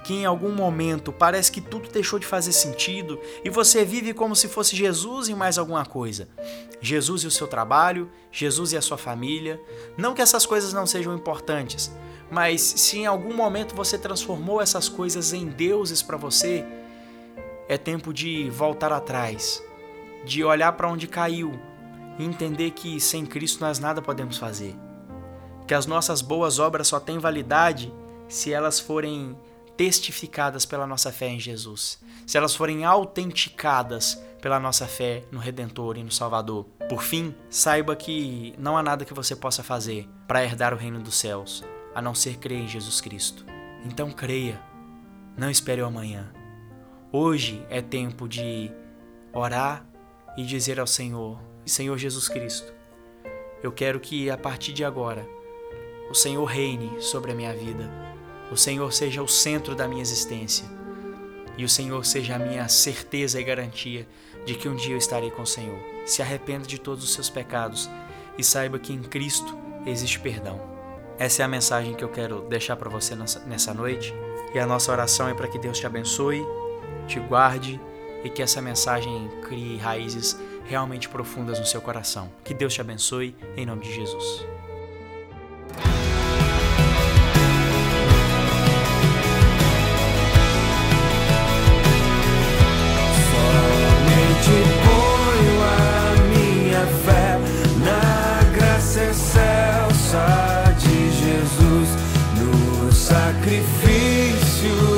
[0.08, 4.34] que em algum momento parece que tudo deixou de fazer sentido e você vive como
[4.34, 6.26] se fosse Jesus e mais alguma coisa.
[6.80, 9.60] Jesus e o seu trabalho, Jesus e a sua família.
[9.98, 11.92] Não que essas coisas não sejam importantes,
[12.30, 16.64] mas se em algum momento você transformou essas coisas em deuses para você,
[17.68, 19.62] é tempo de voltar atrás,
[20.24, 21.52] de olhar para onde caiu
[22.18, 24.74] e entender que sem Cristo nós nada podemos fazer.
[25.66, 27.92] Que as nossas boas obras só têm validade
[28.26, 29.36] se elas forem
[29.78, 35.96] testificadas pela nossa fé em Jesus, se elas forem autenticadas pela nossa fé no Redentor
[35.96, 36.64] e no Salvador.
[36.88, 40.98] Por fim, saiba que não há nada que você possa fazer para herdar o reino
[40.98, 41.64] dos céus,
[41.94, 43.46] a não ser crer em Jesus Cristo.
[43.84, 44.60] Então creia,
[45.36, 46.32] não espere o amanhã.
[47.12, 48.72] Hoje é tempo de
[49.32, 49.86] orar
[50.36, 52.72] e dizer ao Senhor, Senhor Jesus Cristo,
[53.62, 55.24] eu quero que a partir de agora
[56.10, 58.07] o Senhor reine sobre a minha vida
[58.50, 60.78] o Senhor seja o centro da minha existência
[61.58, 64.06] e o Senhor seja a minha certeza e garantia
[64.46, 65.78] de que um dia eu estarei com o Senhor.
[66.06, 67.90] Se arrependa de todos os seus pecados
[68.38, 70.60] e saiba que em Cristo existe perdão.
[71.18, 74.14] Essa é a mensagem que eu quero deixar para você nessa noite.
[74.54, 76.46] E a nossa oração é para que Deus te abençoe,
[77.08, 77.78] te guarde
[78.22, 82.30] e que essa mensagem crie raízes realmente profundas no seu coração.
[82.44, 84.57] Que Deus te abençoe, em nome de Jesus.
[103.08, 104.97] sacrifício.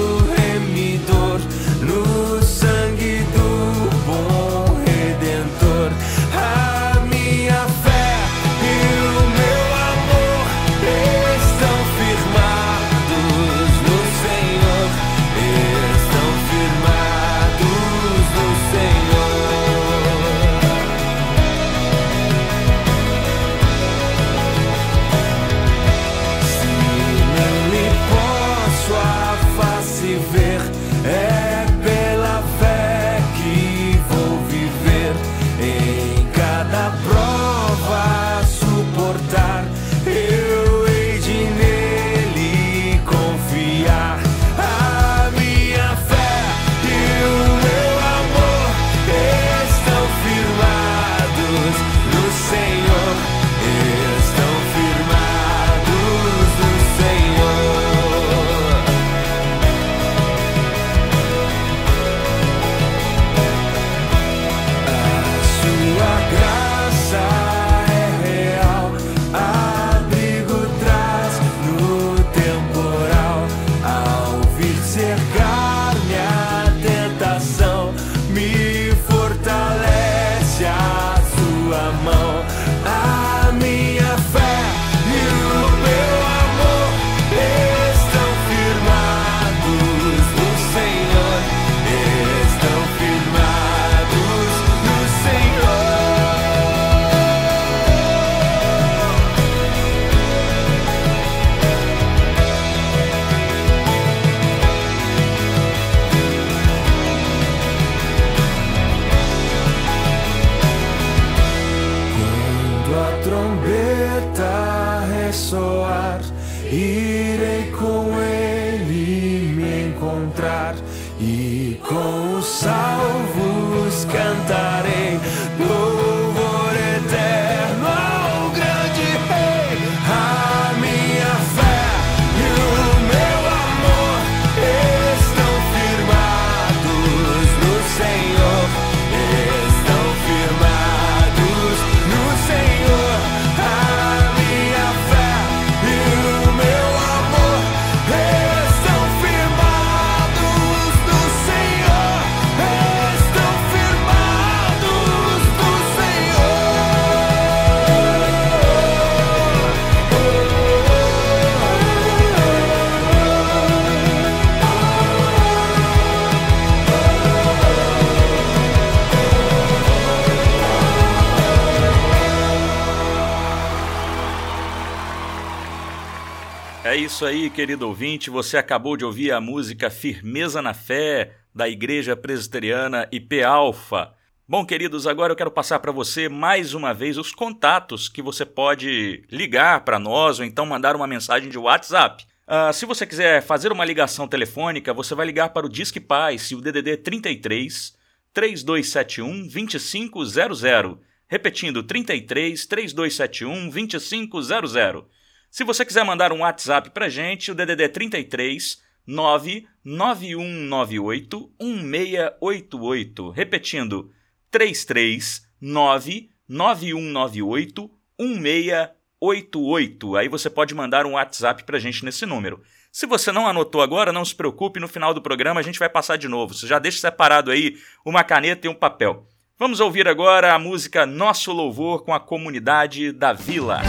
[176.96, 178.30] Isso aí, querido ouvinte.
[178.30, 184.12] Você acabou de ouvir a música Firmeza na Fé, da Igreja Presbiteriana IP Alfa.
[184.48, 188.44] Bom, queridos, agora eu quero passar para você mais uma vez os contatos que você
[188.44, 192.24] pode ligar para nós ou então mandar uma mensagem de WhatsApp.
[192.48, 196.50] Uh, se você quiser fazer uma ligação telefônica, você vai ligar para o Disque Paz
[196.50, 197.94] o DDD 33
[198.34, 200.98] 3271 2500.
[201.28, 205.19] Repetindo, 33 3271 2500.
[205.50, 213.30] Se você quiser mandar um WhatsApp pra gente, o DDD é 33 99198 1688.
[213.30, 214.12] Repetindo,
[214.48, 220.16] 33 99198 1688.
[220.16, 222.62] Aí você pode mandar um WhatsApp pra gente nesse número.
[222.92, 225.88] Se você não anotou agora, não se preocupe, no final do programa a gente vai
[225.88, 226.54] passar de novo.
[226.54, 229.26] Você já deixa separado aí uma caneta e um papel.
[229.58, 233.82] Vamos ouvir agora a música Nosso Louvor com a comunidade da Vila.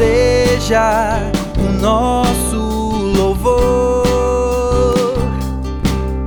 [0.00, 2.56] Seja o nosso
[3.18, 5.12] louvor.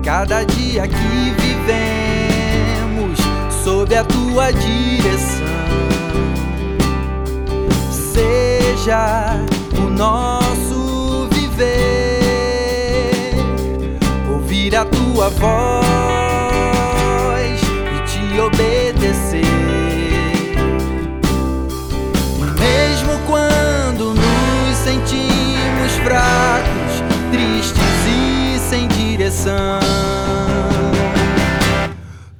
[0.03, 3.17] Cada dia que vivemos
[3.63, 5.47] sob a tua direção,
[7.89, 9.39] seja
[9.83, 13.33] o nosso viver,
[14.31, 15.59] ouvir a tua voz
[17.95, 19.52] e te obedecer.
[29.33, 29.79] Direção.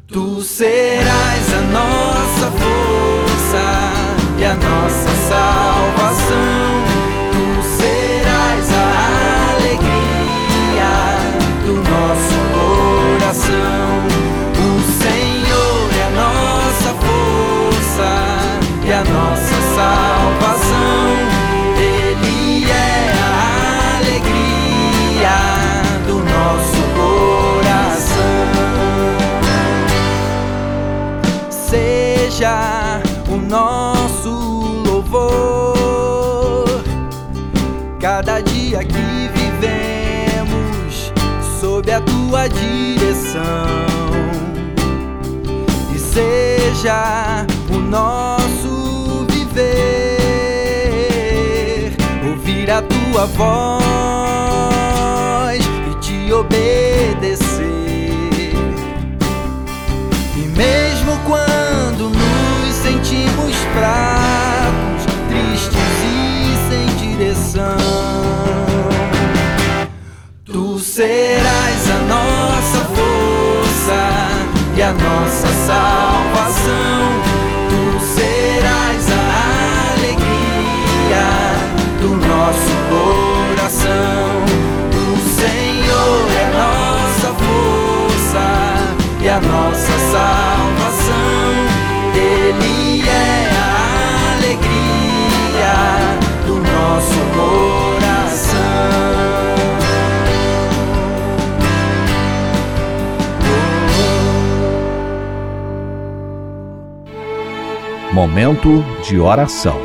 [0.07, 3.63] Tu serás a nossa força
[4.37, 6.52] e a nossa salvação.
[38.15, 41.11] Cada dia que vivemos
[41.59, 43.41] sob a tua direção,
[45.91, 50.75] e seja o nosso viver,
[52.29, 54.61] ouvir a tua voz
[55.89, 57.63] e te obedecer.
[60.37, 62.11] E mesmo quando
[62.71, 64.32] sentimos fracos,
[70.93, 74.01] serás a nossa força
[74.77, 77.03] e a nossa salvação.
[77.67, 81.25] Tu serás a alegria
[81.99, 84.45] do nosso coração.
[84.91, 88.45] O Senhor é nossa força
[89.19, 90.62] e a nossa salvação.
[108.13, 109.75] Momento de oração.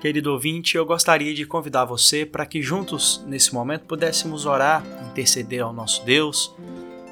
[0.00, 5.60] Querido ouvinte, eu gostaria de convidar você para que juntos, nesse momento, pudéssemos orar, interceder
[5.60, 6.54] ao nosso Deus.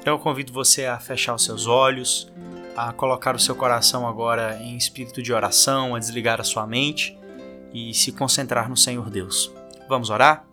[0.05, 2.31] Eu convido você a fechar os seus olhos,
[2.77, 7.13] a colocar o seu coração agora em espírito de oração, a desligar a sua mente
[7.73, 9.51] e se concentrar no Senhor Deus.
[9.89, 10.45] Vamos orar?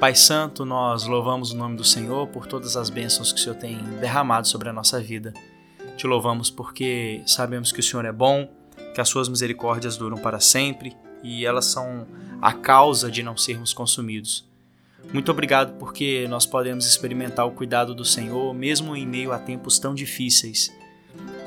[0.00, 3.56] Pai Santo, nós louvamos o nome do Senhor por todas as bênçãos que o Senhor
[3.56, 5.34] tem derramado sobre a nossa vida.
[6.02, 8.50] Te louvamos porque sabemos que o Senhor é bom,
[8.92, 12.08] que as suas misericórdias duram para sempre e elas são
[12.40, 14.44] a causa de não sermos consumidos.
[15.12, 19.78] Muito obrigado porque nós podemos experimentar o cuidado do Senhor mesmo em meio a tempos
[19.78, 20.76] tão difíceis.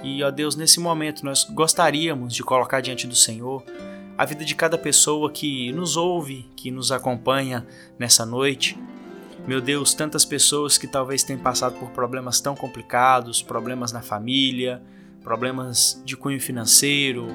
[0.01, 3.61] E, ó Deus, nesse momento nós gostaríamos de colocar diante do Senhor
[4.17, 7.67] a vida de cada pessoa que nos ouve, que nos acompanha
[7.99, 8.79] nessa noite.
[9.47, 14.81] Meu Deus, tantas pessoas que talvez tenham passado por problemas tão complicados, problemas na família,
[15.23, 17.27] problemas de cunho financeiro,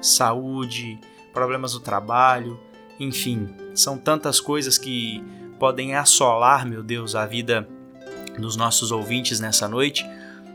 [0.00, 0.96] saúde,
[1.32, 2.58] problemas no trabalho,
[3.00, 5.22] enfim, são tantas coisas que
[5.58, 7.68] podem assolar, meu Deus, a vida
[8.38, 10.06] dos nossos ouvintes nessa noite.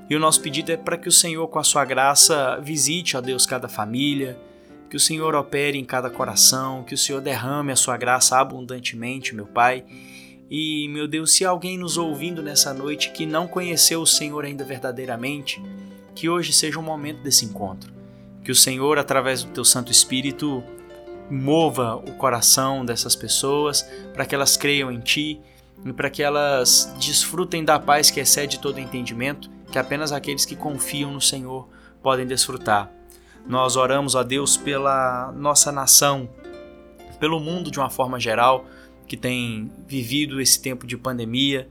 [0.10, 3.22] E o nosso pedido é para que o Senhor, com a sua graça, visite, ó
[3.22, 4.40] Deus, cada família,
[4.90, 9.34] Que o Senhor opere em cada coração, que o Senhor derrame a sua graça abundantemente,
[9.34, 9.86] meu Pai.
[10.54, 14.66] E, meu Deus, se alguém nos ouvindo nessa noite que não conheceu o Senhor ainda
[14.66, 15.64] verdadeiramente,
[16.14, 17.94] que hoje seja o momento desse encontro.
[18.44, 20.62] Que o Senhor, através do teu Santo Espírito,
[21.30, 25.40] mova o coração dessas pessoas para que elas creiam em Ti
[25.86, 30.58] e para que elas desfrutem da paz que excede todo entendimento, que apenas aqueles que
[30.58, 31.70] confiam no Senhor
[32.04, 32.92] podem desfrutar.
[33.48, 36.30] Nós oramos a Deus pela nossa nação,
[37.22, 38.66] pelo mundo de uma forma geral,
[39.12, 41.68] que tem vivido esse tempo de pandemia.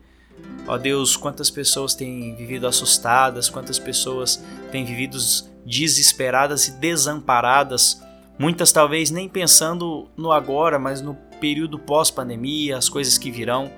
[0.66, 5.16] Ó Deus, quantas pessoas têm vivido assustadas, quantas pessoas têm vivido
[5.64, 7.98] desesperadas e desamparadas,
[8.38, 13.72] muitas talvez nem pensando no agora, mas no período pós-pandemia, as coisas que virão.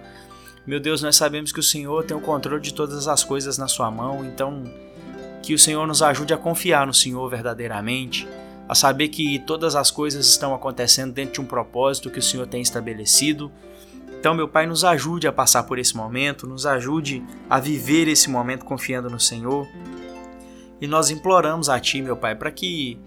[0.66, 3.68] Meu Deus, nós sabemos que o Senhor tem o controle de todas as coisas na
[3.68, 4.64] sua mão, então
[5.40, 8.26] que o Senhor nos ajude a confiar no Senhor verdadeiramente,
[8.72, 12.46] a saber que todas as coisas estão acontecendo dentro de um propósito que o Senhor
[12.46, 13.52] tem estabelecido.
[14.18, 18.30] Então, meu Pai, nos ajude a passar por esse momento, nos ajude a viver esse
[18.30, 19.66] momento confiando no Senhor.
[20.80, 22.98] E nós imploramos a Ti, meu Pai, para que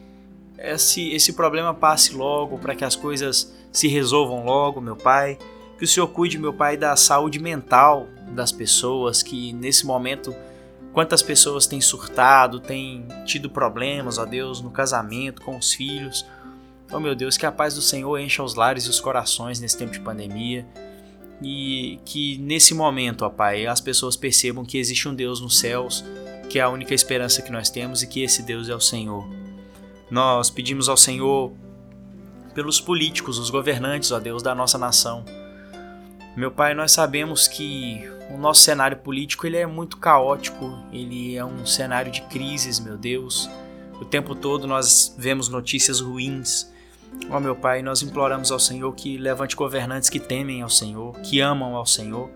[0.58, 5.38] esse, esse problema passe logo, para que as coisas se resolvam logo, meu Pai
[5.78, 10.34] que o Senhor cuide, meu Pai, da saúde mental das pessoas, que nesse momento
[10.96, 16.26] quantas pessoas têm surtado, têm tido problemas, ó Deus, no casamento, com os filhos.
[16.90, 19.78] Oh meu Deus, que a paz do Senhor encha os lares e os corações nesse
[19.78, 20.66] tempo de pandemia.
[21.42, 26.02] E que nesse momento, ó Pai, as pessoas percebam que existe um Deus nos céus,
[26.50, 29.28] que é a única esperança que nós temos e que esse Deus é o Senhor.
[30.10, 31.52] Nós pedimos ao Senhor
[32.54, 35.26] pelos políticos, os governantes, ó Deus, da nossa nação
[36.36, 41.46] meu pai, nós sabemos que o nosso cenário político ele é muito caótico, ele é
[41.46, 43.50] um cenário de crises, meu Deus.
[44.00, 46.72] O tempo todo nós vemos notícias ruins.
[47.30, 51.18] Ó oh, meu Pai, nós imploramos ao Senhor que levante governantes que temem ao Senhor,
[51.22, 52.30] que amam ao Senhor,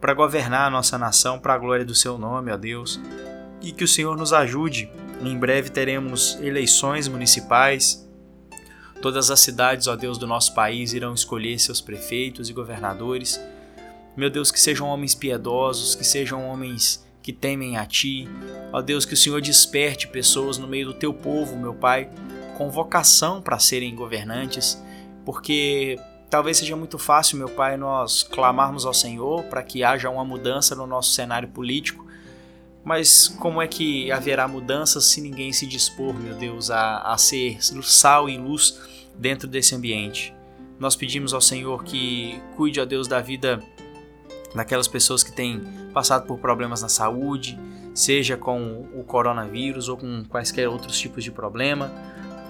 [0.00, 3.00] para governar a nossa nação para a glória do seu nome, ó Deus.
[3.60, 4.90] E que o Senhor nos ajude.
[5.20, 8.08] Em breve teremos eleições municipais,
[9.00, 13.40] Todas as cidades, ó Deus, do nosso país irão escolher seus prefeitos e governadores.
[14.16, 18.28] Meu Deus, que sejam homens piedosos, que sejam homens que temem a Ti.
[18.72, 22.10] Ó Deus, que o Senhor desperte pessoas no meio do Teu povo, meu Pai,
[22.56, 24.82] com vocação para serem governantes,
[25.24, 25.98] porque
[26.28, 30.74] talvez seja muito fácil, meu Pai, nós clamarmos ao Senhor para que haja uma mudança
[30.74, 32.06] no nosso cenário político,
[32.84, 37.58] mas como é que haverá mudanças se ninguém se dispor, meu Deus, a, a ser
[37.62, 38.80] sal e luz
[39.14, 40.34] dentro desse ambiente?
[40.78, 43.62] Nós pedimos ao Senhor que cuide, ó Deus, da vida
[44.54, 45.60] daquelas pessoas que têm
[45.92, 47.58] passado por problemas na saúde,
[47.94, 51.90] seja com o coronavírus ou com quaisquer outros tipos de problema.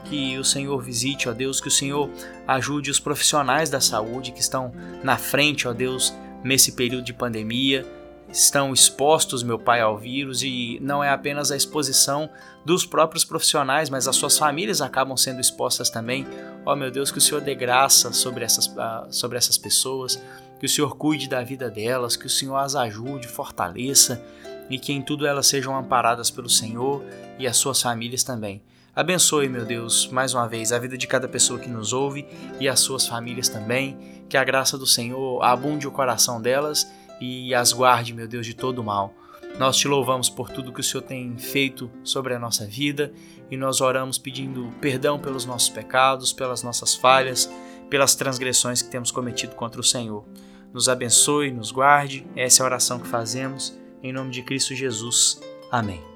[0.04, 2.10] Que o Senhor visite, ó Deus, que o Senhor
[2.46, 4.72] ajude os profissionais da saúde que estão
[5.04, 7.86] na frente, ó Deus, nesse período de pandemia
[8.32, 12.30] estão expostos, meu pai, ao vírus e não é apenas a exposição
[12.64, 16.26] dos próprios profissionais, mas as suas famílias acabam sendo expostas também.
[16.64, 20.22] Ó oh, meu Deus, que o Senhor dê graça sobre essas, ah, sobre essas pessoas,
[20.60, 24.22] que o Senhor cuide da vida delas, que o Senhor as ajude, fortaleça
[24.68, 27.02] e que em tudo elas sejam amparadas pelo Senhor
[27.38, 28.62] e as suas famílias também.
[28.94, 32.26] Abençoe, meu Deus, mais uma vez a vida de cada pessoa que nos ouve
[32.60, 33.96] e as suas famílias também.
[34.28, 36.86] Que a graça do Senhor abunde o coração delas
[37.20, 39.14] e as guarde, meu Deus, de todo mal.
[39.58, 43.12] Nós te louvamos por tudo que o Senhor tem feito sobre a nossa vida
[43.50, 47.50] e nós oramos pedindo perdão pelos nossos pecados, pelas nossas falhas,
[47.88, 50.24] pelas transgressões que temos cometido contra o Senhor.
[50.72, 52.26] Nos abençoe, nos guarde.
[52.36, 53.78] Essa é a oração que fazemos.
[54.02, 55.40] Em nome de Cristo Jesus.
[55.70, 56.10] Amém.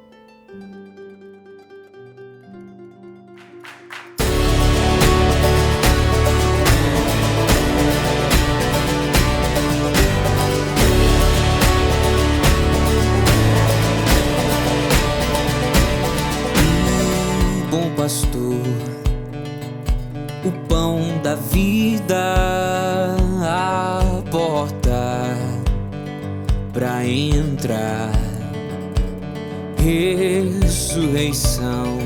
[29.79, 31.99] Ressurreição,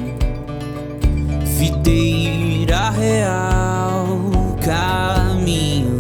[1.57, 4.31] videira real,
[4.63, 5.97] caminho,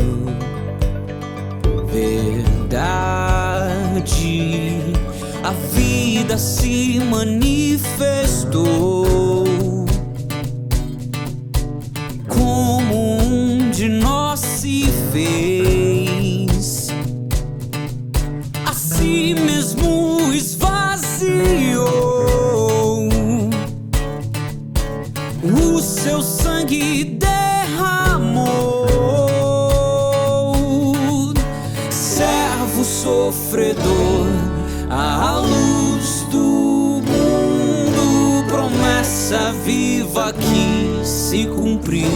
[1.90, 2.36] verdade.
[5.42, 9.06] A vida se manifestou
[12.28, 15.57] como um de nós se fez,
[41.38, 42.10] se cumpriu.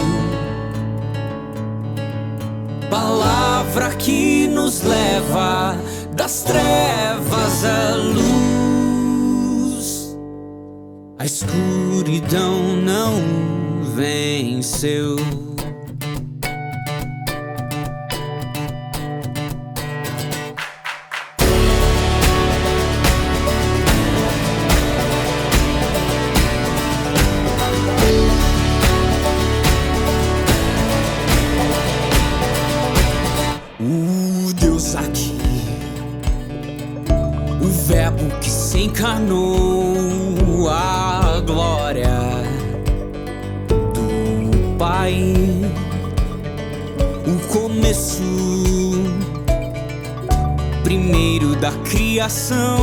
[2.91, 5.77] Palavra que nos leva
[6.13, 8.99] das trevas à luz.
[11.19, 13.23] A escuridão não
[13.95, 15.17] venceu.
[52.23, 52.82] humilhação.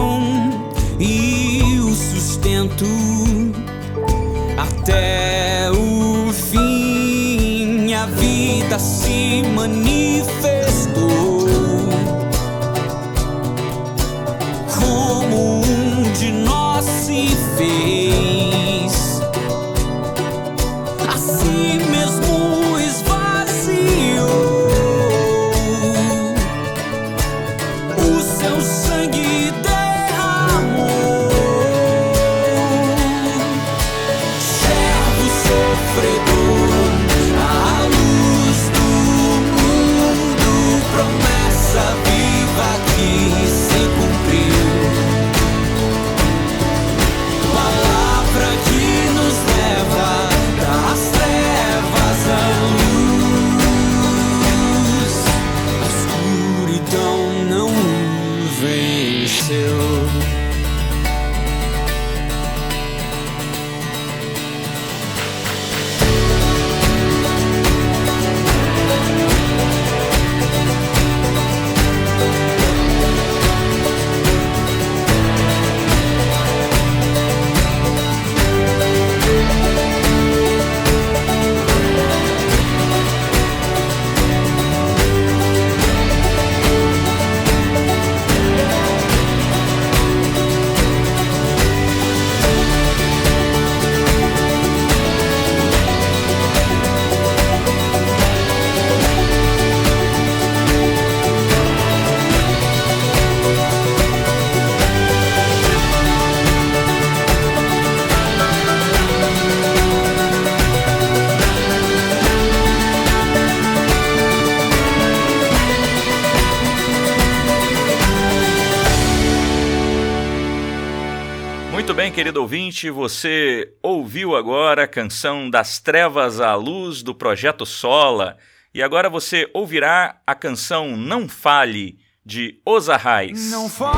[122.20, 128.36] querido ouvinte, você ouviu agora a canção Das Trevas à Luz do Projeto Sola
[128.74, 133.50] e agora você ouvirá a canção Não Fale de Os Arrais.
[133.50, 133.96] Não fale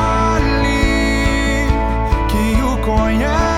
[2.30, 3.51] que o conhece.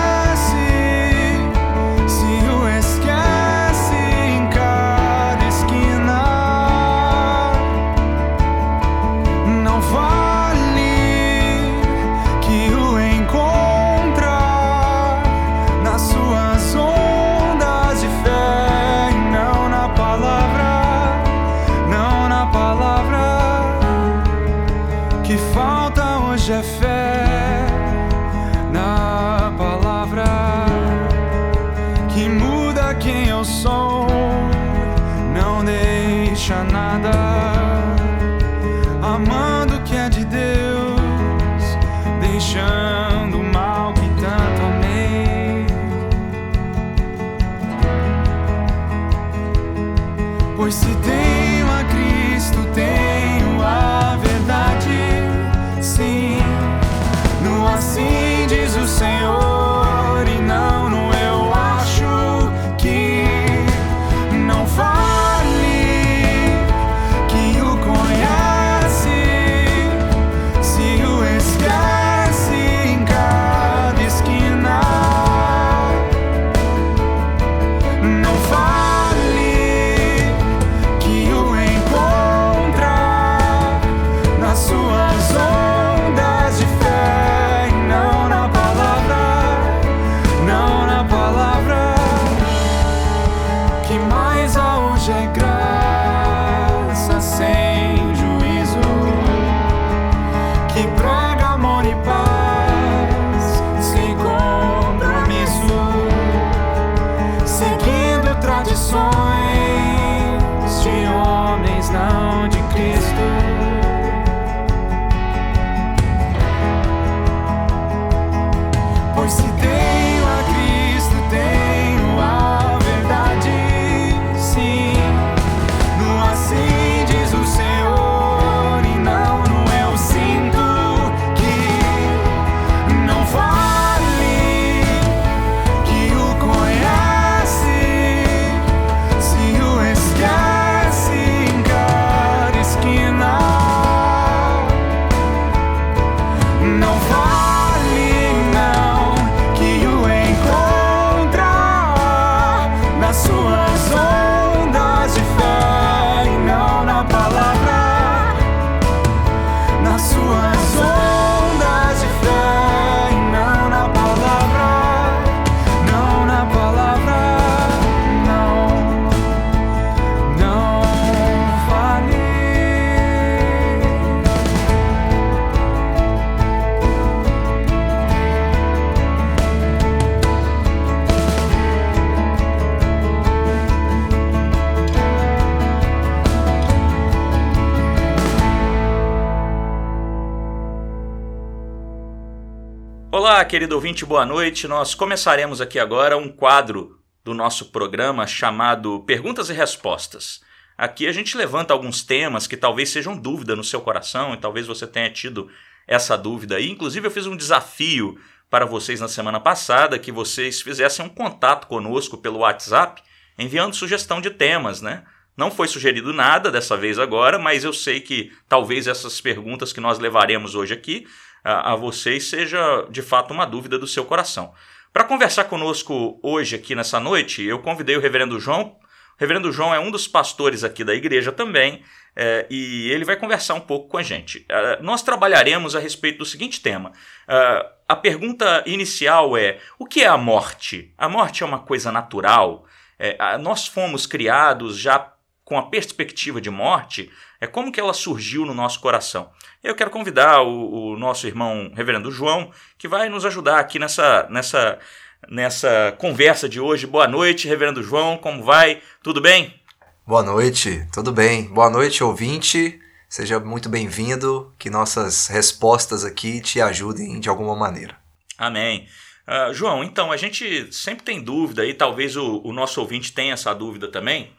[193.54, 194.66] Querido ouvinte, boa noite.
[194.66, 200.40] Nós começaremos aqui agora um quadro do nosso programa chamado Perguntas e Respostas.
[200.76, 204.66] Aqui a gente levanta alguns temas que talvez sejam dúvida no seu coração e talvez
[204.66, 205.48] você tenha tido
[205.86, 206.68] essa dúvida aí.
[206.68, 208.18] Inclusive, eu fiz um desafio
[208.50, 213.04] para vocês na semana passada que vocês fizessem um contato conosco pelo WhatsApp
[213.38, 215.04] enviando sugestão de temas, né?
[215.36, 219.80] Não foi sugerido nada dessa vez agora, mas eu sei que talvez essas perguntas que
[219.80, 221.06] nós levaremos hoje aqui
[221.44, 224.54] a, a vocês seja de fato uma dúvida do seu coração.
[224.92, 228.76] Para conversar conosco hoje aqui nessa noite, eu convidei o Reverendo João.
[229.16, 231.82] O Reverendo João é um dos pastores aqui da igreja também,
[232.16, 234.46] é, e ele vai conversar um pouco com a gente.
[234.50, 236.90] Uh, nós trabalharemos a respeito do seguinte tema.
[237.28, 240.94] Uh, a pergunta inicial é: o que é a morte?
[240.96, 242.64] A morte é uma coisa natural?
[242.98, 245.12] É, nós fomos criados já
[245.44, 249.30] com a perspectiva de morte, é como que ela surgiu no nosso coração.
[249.64, 254.28] Eu quero convidar o, o, nosso irmão Reverendo João, que vai nos ajudar aqui nessa,
[254.28, 254.78] nessa,
[255.26, 256.86] nessa conversa de hoje.
[256.86, 258.82] Boa noite, Reverendo João, como vai?
[259.02, 259.58] Tudo bem?
[260.06, 261.44] Boa noite, tudo bem.
[261.44, 262.78] Boa noite, ouvinte.
[263.08, 267.96] Seja muito bem-vindo, que nossas respostas aqui te ajudem de alguma maneira.
[268.36, 268.86] Amém.
[269.26, 273.32] Uh, João, então, a gente sempre tem dúvida, e talvez o, o nosso ouvinte tenha
[273.32, 274.30] essa dúvida também,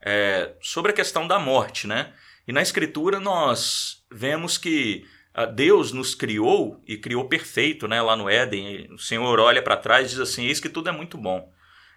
[0.00, 2.14] é, sobre a questão da morte, né?
[2.46, 8.02] E na Escritura nós vemos que ah, Deus nos criou e criou perfeito, né?
[8.02, 10.92] Lá no Éden, o Senhor olha para trás e diz assim: Eis que tudo é
[10.92, 11.50] muito bom.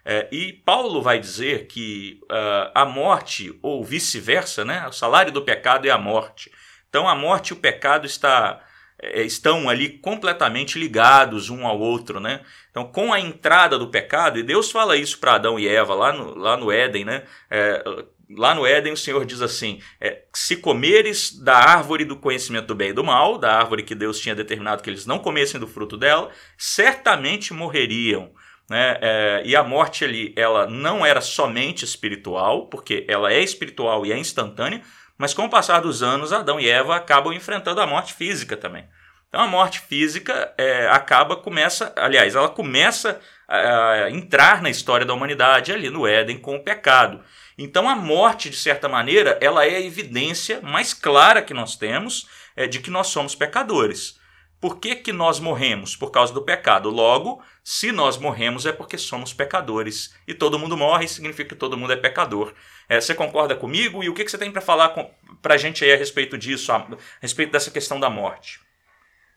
[0.04, 4.86] É, e Paulo vai dizer que uh, a morte, ou vice-versa, né?
[4.86, 6.50] O salário do pecado é a morte.
[6.88, 8.64] Então a morte e o pecado está,
[9.02, 12.42] é, estão ali completamente ligados um ao outro, né?
[12.70, 16.12] Então, com a entrada do pecado, e Deus fala isso para Adão e Eva lá
[16.12, 17.24] no, lá no Éden, né?
[17.50, 17.82] É,
[18.30, 22.74] lá no Éden, o Senhor diz assim: é, se comeres da árvore do conhecimento do
[22.74, 25.66] bem e do mal, da árvore que Deus tinha determinado que eles não comessem do
[25.66, 28.30] fruto dela, certamente morreriam.
[28.68, 28.98] Né?
[29.00, 34.12] É, e a morte ali, ela não era somente espiritual, porque ela é espiritual e
[34.12, 34.82] é instantânea,
[35.16, 38.84] mas com o passar dos anos, Adão e Eva acabam enfrentando a morte física também.
[39.28, 45.14] Então a morte física é, acaba, começa, aliás, ela começa a entrar na história da
[45.14, 47.22] humanidade ali no Éden com o pecado.
[47.58, 52.28] Então a morte, de certa maneira, ela é a evidência mais clara que nós temos
[52.54, 54.18] é, de que nós somos pecadores.
[54.60, 55.94] Por que, que nós morremos?
[55.94, 56.90] Por causa do pecado.
[56.90, 60.14] Logo, se nós morremos é porque somos pecadores.
[60.26, 62.54] E todo mundo morre significa que todo mundo é pecador.
[62.88, 64.02] É, você concorda comigo?
[64.02, 64.94] E o que, que você tem para falar
[65.42, 68.60] para a gente aí a respeito disso, a, a respeito dessa questão da morte?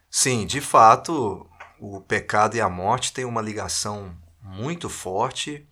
[0.09, 1.47] Sim, de fato,
[1.79, 5.67] o pecado e a morte têm uma ligação muito forte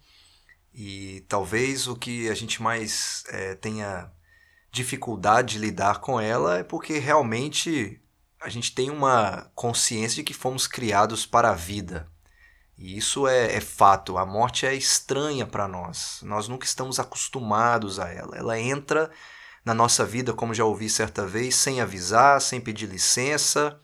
[0.78, 4.12] e talvez o que a gente mais é, tenha
[4.72, 8.00] dificuldade de lidar com ela é porque realmente
[8.40, 12.08] a gente tem uma consciência de que fomos criados para a vida.
[12.78, 14.20] E isso é, é fato.
[14.20, 16.20] A morte é estranha para nós.
[16.22, 18.38] Nós nunca estamos acostumados a ela.
[18.38, 19.10] Ela entra
[19.66, 23.82] na nossa vida, como já ouvi certa vez, sem avisar, sem pedir licença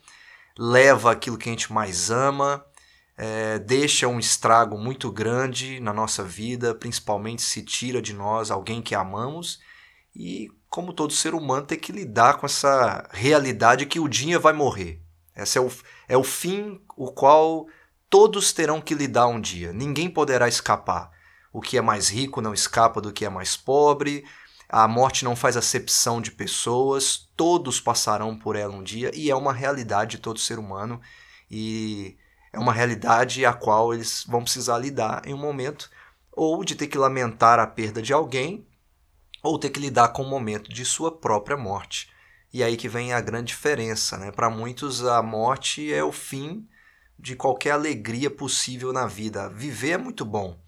[0.58, 2.64] leva aquilo que a gente mais ama,
[3.16, 8.82] é, deixa um estrago muito grande na nossa vida, principalmente se tira de nós alguém
[8.82, 9.59] que amamos
[10.16, 14.53] e, como todo ser humano, tem que lidar com essa realidade que o dia vai
[14.53, 15.01] morrer.
[15.36, 15.72] Esse é o,
[16.07, 17.68] é o fim o qual
[18.09, 19.74] todos terão que lidar um dia.
[19.74, 21.11] Ninguém poderá escapar.
[21.51, 24.24] O que é mais rico não escapa do que é mais pobre,
[24.68, 29.36] a morte não faz acepção de pessoas, todos passarão por ela um dia e é
[29.36, 30.99] uma realidade de todo ser humano
[31.49, 32.18] e
[32.54, 35.89] é uma realidade a qual eles vão precisar lidar em um momento
[36.32, 38.66] ou de ter que lamentar a perda de alguém
[39.41, 42.10] ou ter que lidar com o momento de sua própria morte.
[42.54, 44.32] E aí que vem a grande diferença, né?
[44.32, 46.68] Para muitos a morte é o fim
[47.18, 49.49] de qualquer alegria possível na vida.
[49.49, 50.60] Viver é muito bom,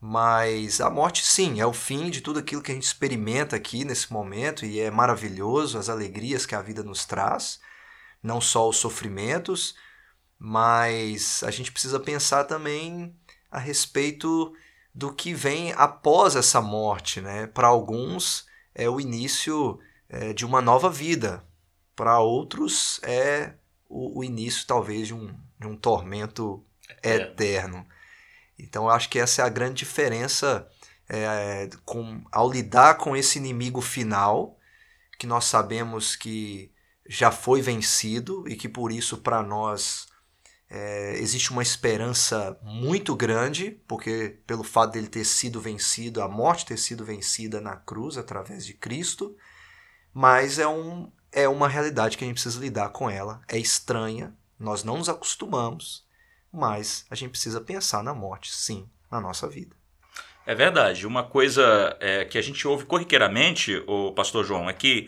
[0.00, 3.84] mas a morte, sim, é o fim de tudo aquilo que a gente experimenta aqui
[3.84, 7.60] nesse momento e é maravilhoso as alegrias que a vida nos traz,
[8.22, 9.74] não só os sofrimentos,
[10.38, 13.14] mas a gente precisa pensar também
[13.50, 14.54] a respeito
[14.94, 17.46] do que vem após essa morte, né?
[17.46, 19.78] Para alguns é o início
[20.08, 21.44] é, de uma nova vida,
[21.94, 23.54] para outros é
[23.88, 27.32] o, o, início talvez de um, de um tormento eterno.
[27.32, 27.86] eterno.
[28.58, 30.68] Então eu acho que essa é a grande diferença
[31.08, 34.58] é, com, ao lidar com esse inimigo final,
[35.18, 36.72] que nós sabemos que
[37.08, 40.07] já foi vencido e que por isso para nós
[40.70, 46.66] é, existe uma esperança muito grande, porque pelo fato dele ter sido vencido, a morte
[46.66, 49.36] ter sido vencida na cruz através de Cristo,
[50.12, 54.34] mas é, um, é uma realidade que a gente precisa lidar com ela, é estranha,
[54.58, 56.04] Nós não nos acostumamos,
[56.52, 59.76] mas a gente precisa pensar na morte, sim, na nossa vida.
[60.44, 61.06] É verdade.
[61.06, 65.06] Uma coisa é, que a gente ouve corriqueiramente, o pastor João, é que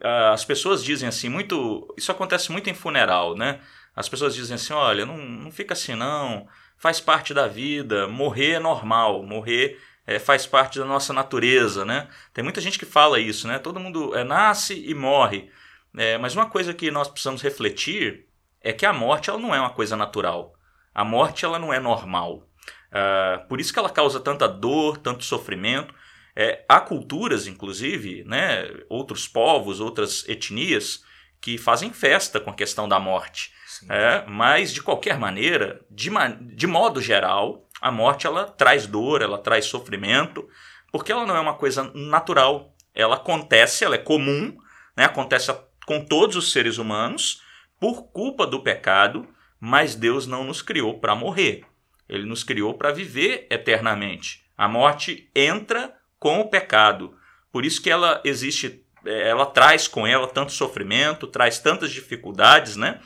[0.00, 1.94] uh, as pessoas dizem assim, muito.
[1.96, 3.60] Isso acontece muito em funeral, né?
[3.98, 6.46] As pessoas dizem assim: olha, não, não fica assim, não.
[6.76, 8.06] Faz parte da vida.
[8.06, 9.24] Morrer é normal.
[9.24, 9.76] Morrer
[10.06, 12.06] é, faz parte da nossa natureza, né?
[12.32, 13.58] Tem muita gente que fala isso, né?
[13.58, 15.50] Todo mundo é, nasce e morre.
[15.96, 18.28] É, mas uma coisa que nós precisamos refletir
[18.60, 20.54] é que a morte ela não é uma coisa natural.
[20.94, 22.48] A morte ela não é normal.
[22.92, 25.92] Uh, por isso que ela causa tanta dor, tanto sofrimento.
[26.36, 31.02] É, há culturas, inclusive, né, outros povos, outras etnias,
[31.40, 33.57] que fazem festa com a questão da morte.
[33.88, 36.10] É, mas, de qualquer maneira, de,
[36.54, 40.48] de modo geral, a morte ela traz dor, ela traz sofrimento,
[40.90, 42.74] porque ela não é uma coisa natural.
[42.94, 44.56] Ela acontece, ela é comum,
[44.96, 45.04] né?
[45.04, 45.54] acontece
[45.86, 47.42] com todos os seres humanos
[47.78, 49.28] por culpa do pecado,
[49.60, 51.64] mas Deus não nos criou para morrer.
[52.08, 54.44] Ele nos criou para viver eternamente.
[54.56, 57.16] A morte entra com o pecado.
[57.52, 62.76] Por isso que ela existe, é, ela traz com ela tanto sofrimento, traz tantas dificuldades,
[62.76, 63.00] né?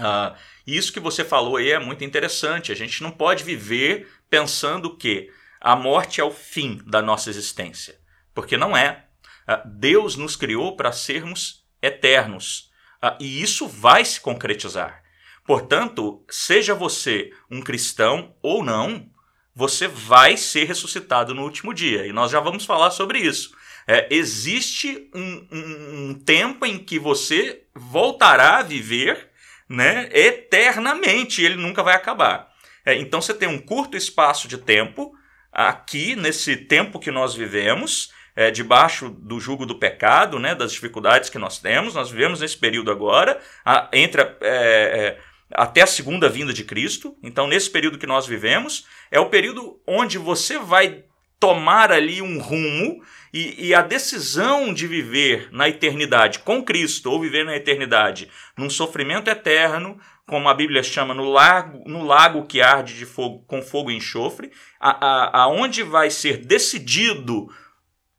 [0.00, 0.34] Ah,
[0.66, 2.72] isso que você falou aí é muito interessante.
[2.72, 5.30] A gente não pode viver pensando que
[5.60, 7.98] a morte é o fim da nossa existência,
[8.34, 9.04] porque não é.
[9.46, 12.70] Ah, Deus nos criou para sermos eternos
[13.02, 15.02] ah, e isso vai se concretizar.
[15.44, 19.10] Portanto, seja você um cristão ou não,
[19.54, 22.06] você vai ser ressuscitado no último dia.
[22.06, 23.56] E nós já vamos falar sobre isso.
[23.86, 29.29] É, existe um, um, um tempo em que você voltará a viver
[29.70, 32.50] né, eternamente, ele nunca vai acabar.
[32.84, 35.14] É, então você tem um curto espaço de tempo,
[35.52, 41.30] aqui, nesse tempo que nós vivemos, é, debaixo do jugo do pecado, né, das dificuldades
[41.30, 45.18] que nós temos, nós vivemos nesse período agora, a, entre a, é, é
[45.52, 47.16] até a segunda vinda de Cristo.
[47.22, 51.04] Então, nesse período que nós vivemos, é o período onde você vai
[51.40, 53.02] tomar ali um rumo
[53.32, 58.68] e, e, a decisão de viver na eternidade com Cristo ou viver na eternidade num
[58.68, 63.62] sofrimento eterno, como a Bíblia chama, no lago, no lago que arde de fogo, com
[63.62, 64.50] fogo e enxofre,
[64.80, 67.48] aonde vai ser decidido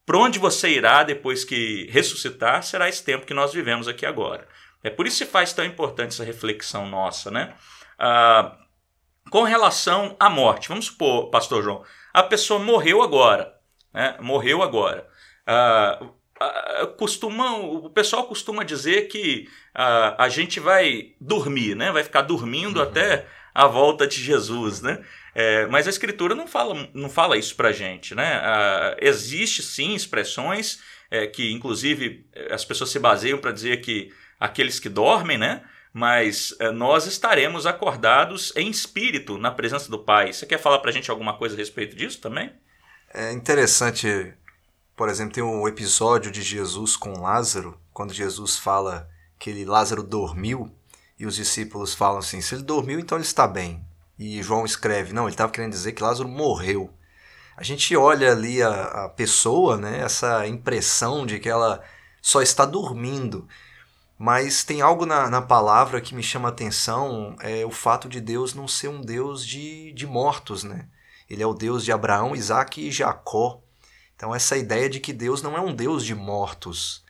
[0.06, 4.48] para onde você irá depois que ressuscitar, será esse tempo que nós vivemos aqui agora.
[4.84, 7.54] É por isso que faz tão importante essa reflexão nossa, né?
[7.98, 8.58] Ah,
[9.30, 11.84] com relação à morte, vamos supor, Pastor João,
[12.14, 13.54] a pessoa morreu agora,
[13.94, 14.16] né?
[14.20, 15.08] Morreu agora.
[15.46, 16.00] Ah,
[16.40, 21.92] ah, costuma, o pessoal costuma dizer que ah, a gente vai dormir, né?
[21.92, 22.84] Vai ficar dormindo uhum.
[22.84, 25.04] até a volta de Jesus, né?
[25.36, 28.40] É, mas a escritura não fala, não fala isso pra gente, né?
[28.44, 30.82] Ah, existe sim expressões
[31.12, 35.62] é, que, inclusive, as pessoas se baseiam para dizer que aqueles que dormem, né?
[35.94, 40.34] Mas é, nós estaremos acordados em espírito na presença do Pai.
[40.34, 42.52] Você quer falar para a gente alguma coisa a respeito disso também?
[43.14, 44.34] É interessante,
[44.96, 50.02] por exemplo, tem um episódio de Jesus com Lázaro, quando Jesus fala que ele, Lázaro
[50.02, 50.74] dormiu
[51.20, 53.86] e os discípulos falam assim: se ele dormiu, então ele está bem.
[54.18, 56.90] E João escreve: não, ele estava querendo dizer que Lázaro morreu.
[57.58, 61.84] A gente olha ali a, a pessoa, né, essa impressão de que ela
[62.22, 63.46] só está dormindo.
[64.18, 68.22] Mas tem algo na, na palavra que me chama a atenção, é o fato de
[68.22, 70.88] Deus não ser um Deus de, de mortos, né?
[71.32, 73.62] Ele é o Deus de Abraão, Isaac e Jacó.
[74.16, 77.04] Então essa ideia de que Deus não é um Deus de mortos,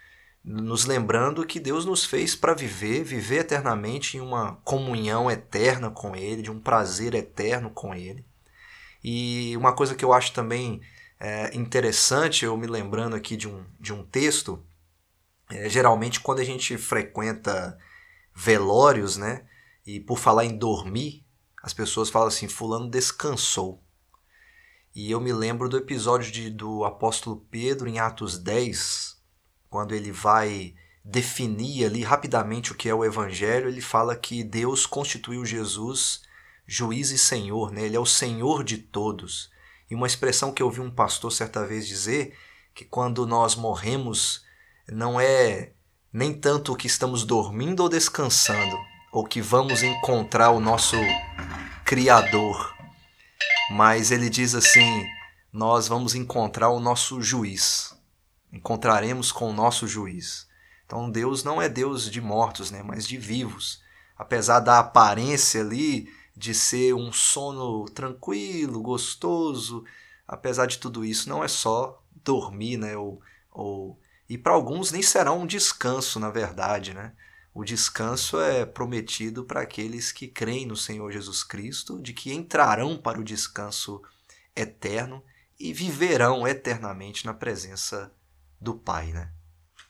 [0.43, 6.15] nos lembrando que Deus nos fez para viver, viver eternamente em uma comunhão eterna com
[6.15, 8.26] Ele, de um prazer eterno com Ele.
[9.03, 10.82] E uma coisa que eu acho também
[11.19, 14.63] é, interessante, eu me lembrando aqui de um, de um texto,
[15.49, 17.78] é, geralmente, quando a gente frequenta
[18.34, 19.45] velórios, né?
[19.86, 21.26] E por falar em dormir,
[21.61, 23.84] as pessoas falam assim: Fulano descansou.
[24.94, 29.18] E eu me lembro do episódio de, do apóstolo Pedro em Atos 10,
[29.70, 34.86] quando ele vai definir ali rapidamente o que é o evangelho, ele fala que Deus
[34.86, 36.22] constituiu Jesus
[36.68, 37.84] juiz e senhor, né?
[37.84, 39.50] ele é o senhor de todos.
[39.89, 42.38] E uma expressão que eu ouvi um pastor certa vez dizer,
[42.74, 44.46] que quando nós morremos
[44.88, 45.74] não é
[46.12, 48.78] nem tanto que estamos dormindo ou descansando,
[49.12, 50.96] ou que vamos encontrar o nosso
[51.86, 52.81] Criador,
[53.72, 55.05] mas ele diz assim:
[55.51, 57.95] nós vamos encontrar o nosso juiz,
[58.51, 60.47] encontraremos com o nosso juiz.
[60.86, 63.82] Então Deus não é Deus de mortos, né, mas de vivos.
[64.17, 69.86] Apesar da aparência ali de ser um sono tranquilo, gostoso,
[70.28, 73.97] apesar de tudo isso, não é só dormir, né, ou, ou
[74.30, 77.13] e para alguns nem será um descanso, na verdade, né?
[77.54, 82.97] O descanso é prometido para aqueles que creem no Senhor Jesus Cristo, de que entrarão
[82.97, 84.02] para o descanso
[84.56, 85.24] eterno
[85.60, 88.12] e viverão eternamente na presença
[88.60, 89.30] do Pai, né?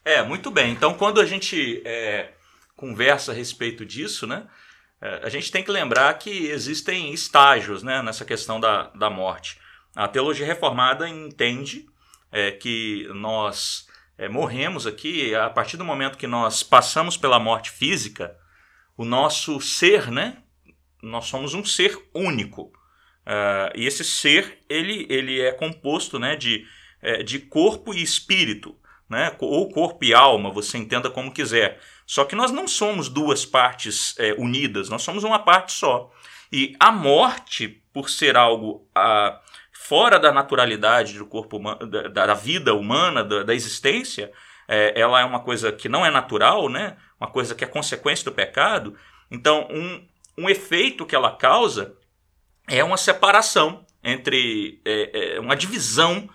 [0.04, 0.72] É, muito bem.
[0.72, 2.34] Então, quando a gente é,
[2.76, 4.48] conversa a respeito disso, né,
[5.00, 9.60] é, a gente tem que lembrar que existem estágios né, nessa questão da, da morte.
[9.96, 11.86] A teologia reformada entende
[12.32, 13.88] é, que nós
[14.22, 18.38] é, morremos aqui a partir do momento que nós passamos pela morte física,
[18.96, 20.38] o nosso ser, né?
[21.02, 22.72] Nós somos um ser único.
[23.26, 26.66] Uh, e esse ser, ele, ele é composto né, de,
[27.02, 28.76] é, de corpo e espírito
[29.10, 29.36] né?
[29.40, 31.80] ou corpo e alma, você entenda como quiser.
[32.06, 36.12] Só que nós não somos duas partes é, unidas, nós somos uma parte só.
[36.50, 39.42] E a morte, por ser algo ah,
[39.84, 44.32] fora da naturalidade do corpo humano, da, da vida humana, da, da existência,
[44.68, 46.98] é, ela é uma coisa que não é natural, né?
[47.20, 48.96] uma coisa que é consequência do pecado.
[49.30, 50.08] Então, um,
[50.38, 51.96] um efeito que ela causa
[52.68, 56.30] é uma separação entre é, é uma divisão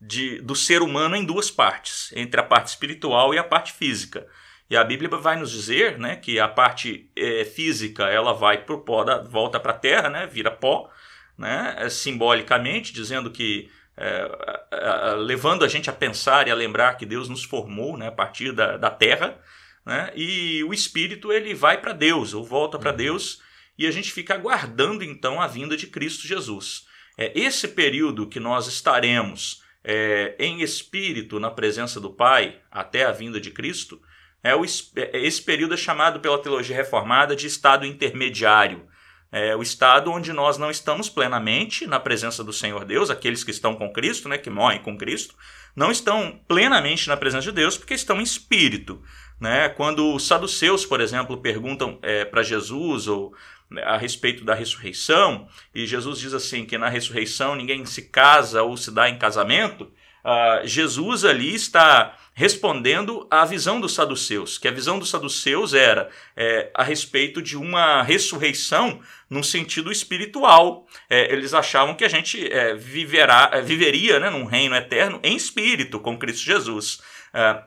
[0.00, 4.26] de, do ser humano em duas partes, entre a parte espiritual e a parte física.
[4.70, 8.74] E a Bíblia vai nos dizer né, que a parte é, física ela vai para
[8.74, 10.88] o pó, da, volta para a terra, né, vira pó,
[11.36, 17.04] né, é, simbolicamente, dizendo que é, levando a gente a pensar e a lembrar que
[17.04, 19.38] Deus nos formou né, a partir da, da terra,
[19.84, 22.96] né, e o espírito ele vai para Deus, ou volta para uhum.
[22.96, 23.42] Deus,
[23.78, 26.86] e a gente fica aguardando então a vinda de Cristo Jesus.
[27.18, 33.12] É esse período que nós estaremos é, em espírito na presença do Pai até a
[33.12, 34.00] vinda de Cristo,
[34.42, 38.86] é o, é, esse período é chamado pela teologia reformada de estado intermediário.
[39.32, 43.50] É o estado onde nós não estamos plenamente na presença do Senhor Deus, aqueles que
[43.50, 45.34] estão com Cristo, né, que morrem com Cristo,
[45.74, 49.02] não estão plenamente na presença de Deus porque estão em espírito.
[49.40, 49.70] Né?
[49.70, 53.34] Quando os saduceus, por exemplo, perguntam é, para Jesus ou
[53.70, 58.62] né, a respeito da ressurreição, e Jesus diz assim que na ressurreição ninguém se casa
[58.62, 59.90] ou se dá em casamento,
[60.24, 66.08] uh, Jesus ali está respondendo à visão dos saduceus, que a visão dos saduceus era
[66.34, 70.86] é, a respeito de uma ressurreição no sentido espiritual.
[71.10, 75.36] É, eles achavam que a gente é, viverá, é, viveria né, num reino eterno em
[75.36, 77.00] espírito com Cristo Jesus.
[77.34, 77.62] Uh,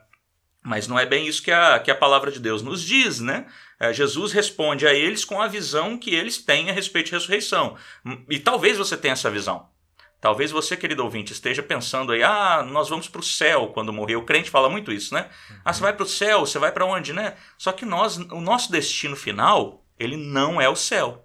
[0.64, 3.45] mas não é bem isso que a, que a palavra de Deus nos diz, né?
[3.80, 7.78] É, Jesus responde a eles com a visão que eles têm a respeito de ressurreição.
[8.28, 9.70] E talvez você tenha essa visão.
[10.26, 14.15] Talvez você, querido ouvinte, esteja pensando aí, ah, nós vamos para o céu quando morrer.
[14.15, 15.30] O crente fala muito isso, né?
[15.51, 15.57] Uhum.
[15.63, 17.36] Ah, você vai para o céu, você vai para onde, né?
[17.59, 21.23] Só que nós, o nosso destino final, ele não é o céu.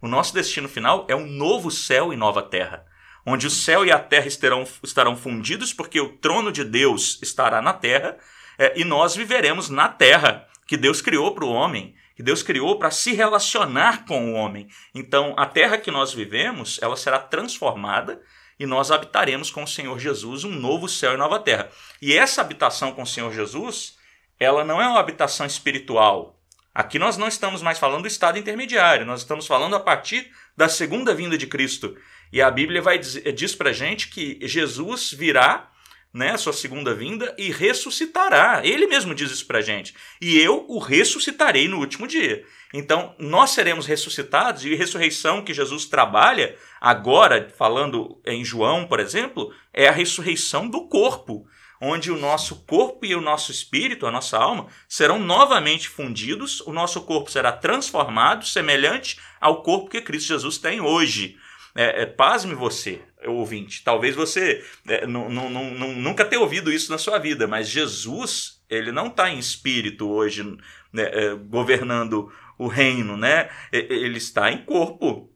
[0.00, 2.86] O nosso destino final é um novo céu e nova terra,
[3.26, 7.60] onde o céu e a terra estarão, estarão fundidos, porque o trono de Deus estará
[7.60, 8.16] na terra,
[8.58, 12.78] é, e nós viveremos na terra que Deus criou para o homem, que Deus criou
[12.78, 14.68] para se relacionar com o homem.
[14.94, 18.18] Então, a terra que nós vivemos, ela será transformada
[18.58, 21.70] e nós habitaremos com o Senhor Jesus um novo céu e nova terra.
[22.02, 23.96] E essa habitação com o Senhor Jesus,
[24.38, 26.38] ela não é uma habitação espiritual.
[26.74, 30.68] Aqui nós não estamos mais falando do estado intermediário, nós estamos falando a partir da
[30.68, 31.96] segunda vinda de Cristo.
[32.32, 35.70] E a Bíblia vai dizer, diz para gente que Jesus virá
[36.12, 38.60] né, sua segunda vinda e ressuscitará.
[38.64, 39.94] Ele mesmo diz isso para gente.
[40.20, 42.44] E eu o ressuscitarei no último dia.
[42.72, 49.00] Então, nós seremos ressuscitados e a ressurreição que Jesus trabalha agora, falando em João, por
[49.00, 51.46] exemplo, é a ressurreição do corpo,
[51.80, 56.72] onde o nosso corpo e o nosso espírito, a nossa alma, serão novamente fundidos, o
[56.72, 61.36] nosso corpo será transformado, semelhante ao corpo que Cristo Jesus tem hoje.
[61.74, 63.82] É, é, pasme você, ouvinte.
[63.82, 69.30] Talvez você é, nunca tenha ouvido isso na sua vida, mas Jesus, ele não está
[69.30, 70.44] em espírito hoje
[70.92, 73.48] né, é, governando o reino, né?
[73.72, 75.30] Ele está em corpo,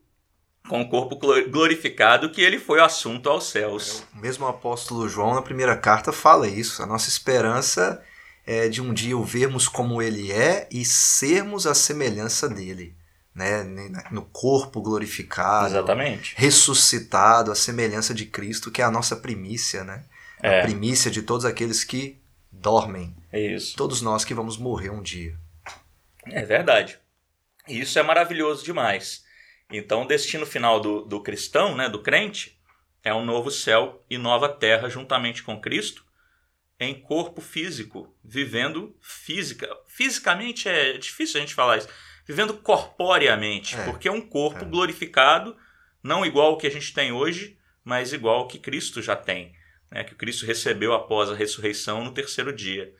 [0.68, 1.16] com o corpo
[1.48, 4.04] glorificado que ele foi assunto aos céus.
[4.14, 6.82] É, o mesmo apóstolo João, na primeira carta, fala isso.
[6.82, 8.02] A nossa esperança
[8.44, 12.96] é de um dia o vermos como ele é e sermos a semelhança dele
[13.34, 13.64] né,
[14.10, 16.34] no corpo glorificado, Exatamente.
[16.36, 20.04] ressuscitado, a semelhança de Cristo, que é a nossa primícia, né?
[20.42, 20.60] É.
[20.60, 22.18] A primícia de todos aqueles que
[22.50, 23.16] dormem.
[23.32, 23.76] É isso.
[23.76, 25.34] Todos nós que vamos morrer um dia.
[26.26, 26.98] É verdade.
[27.66, 29.24] E isso é maravilhoso demais.
[29.70, 32.58] Então, o destino final do, do cristão, né, do crente,
[33.02, 36.04] é um novo céu e nova terra juntamente com Cristo,
[36.78, 39.68] em corpo físico, vivendo física.
[39.86, 41.88] Fisicamente é difícil a gente falar isso
[42.26, 44.68] vivendo corporeamente, é, porque é um corpo é.
[44.68, 45.56] glorificado,
[46.02, 49.54] não igual ao que a gente tem hoje, mas igual ao que Cristo já tem,
[49.90, 50.04] né?
[50.04, 52.94] que Cristo recebeu após a ressurreição no terceiro dia.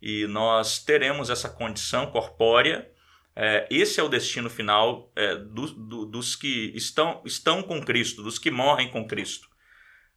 [0.00, 2.88] e nós teremos essa condição corpórea.
[3.34, 8.22] É, esse é o destino final é, do, do, dos que estão, estão com Cristo,
[8.22, 9.48] dos que morrem com Cristo.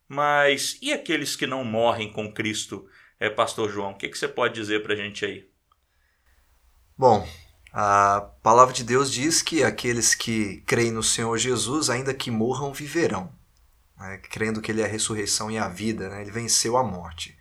[0.07, 2.87] Mas e aqueles que não morrem com Cristo,
[3.19, 3.91] é, Pastor João?
[3.91, 5.47] O que, que você pode dizer para a gente aí?
[6.97, 7.25] Bom,
[7.73, 12.73] a palavra de Deus diz que aqueles que creem no Senhor Jesus, ainda que morram,
[12.73, 13.31] viverão.
[13.97, 14.17] Né?
[14.17, 16.21] Crendo que Ele é a ressurreição e a vida, né?
[16.21, 17.37] Ele venceu a morte.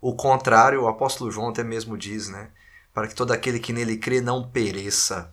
[0.00, 2.50] O contrário, o apóstolo João até mesmo diz, né?
[2.92, 5.32] Para que todo aquele que nele crê não pereça.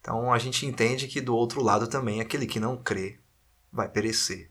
[0.00, 3.18] Então a gente entende que do outro lado também, aquele que não crê
[3.72, 4.50] vai perecer.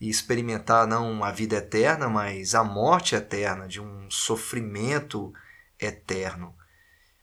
[0.00, 5.30] E experimentar não a vida eterna, mas a morte eterna, de um sofrimento
[5.78, 6.54] eterno.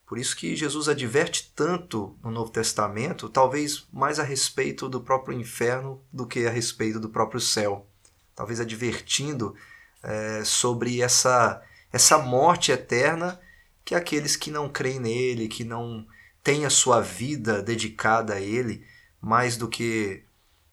[0.08, 5.38] Por isso que Jesus adverte tanto no Novo Testamento, talvez mais a respeito do próprio
[5.38, 7.86] inferno do que a respeito do próprio céu.
[8.34, 9.54] Talvez advertindo
[10.02, 11.62] é, sobre essa,
[11.92, 13.38] essa morte eterna
[13.84, 16.08] que aqueles que não creem nele, que não
[16.42, 18.86] têm a sua vida dedicada a ele,
[19.22, 20.24] mais do que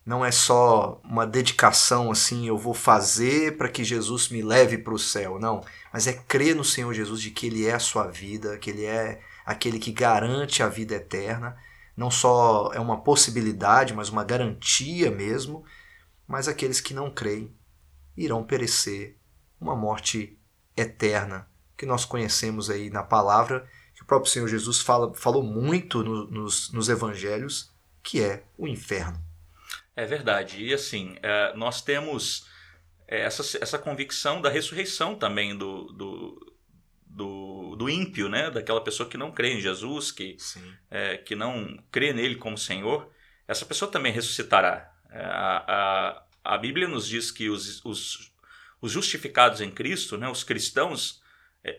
[0.05, 4.93] não é só uma dedicação assim, eu vou fazer para que Jesus me leve para
[4.93, 8.07] o céu, não, mas é crer no Senhor Jesus de que ele é a sua
[8.07, 11.57] vida, que ele é aquele que garante a vida eterna,
[11.97, 15.65] não só é uma possibilidade, mas uma garantia mesmo,
[16.27, 17.55] mas aqueles que não creem
[18.17, 19.17] irão perecer
[19.61, 20.39] uma morte
[20.77, 26.03] eterna, que nós conhecemos aí na palavra, que o próprio Senhor Jesus fala, falou muito
[26.03, 27.73] no, nos, nos evangelhos,
[28.03, 29.24] que é o inferno.
[29.97, 30.63] É verdade.
[30.65, 32.47] E assim, é, nós temos
[33.07, 36.57] é, essa, essa convicção da ressurreição também do, do,
[37.07, 38.51] do, do ímpio, né?
[38.51, 40.37] daquela pessoa que não crê em Jesus, que,
[40.91, 43.11] é, que não crê nele como Senhor.
[43.47, 44.93] Essa pessoa também ressuscitará.
[45.11, 48.33] É, a, a, a Bíblia nos diz que os, os,
[48.81, 50.29] os justificados em Cristo, né?
[50.29, 51.23] os cristãos,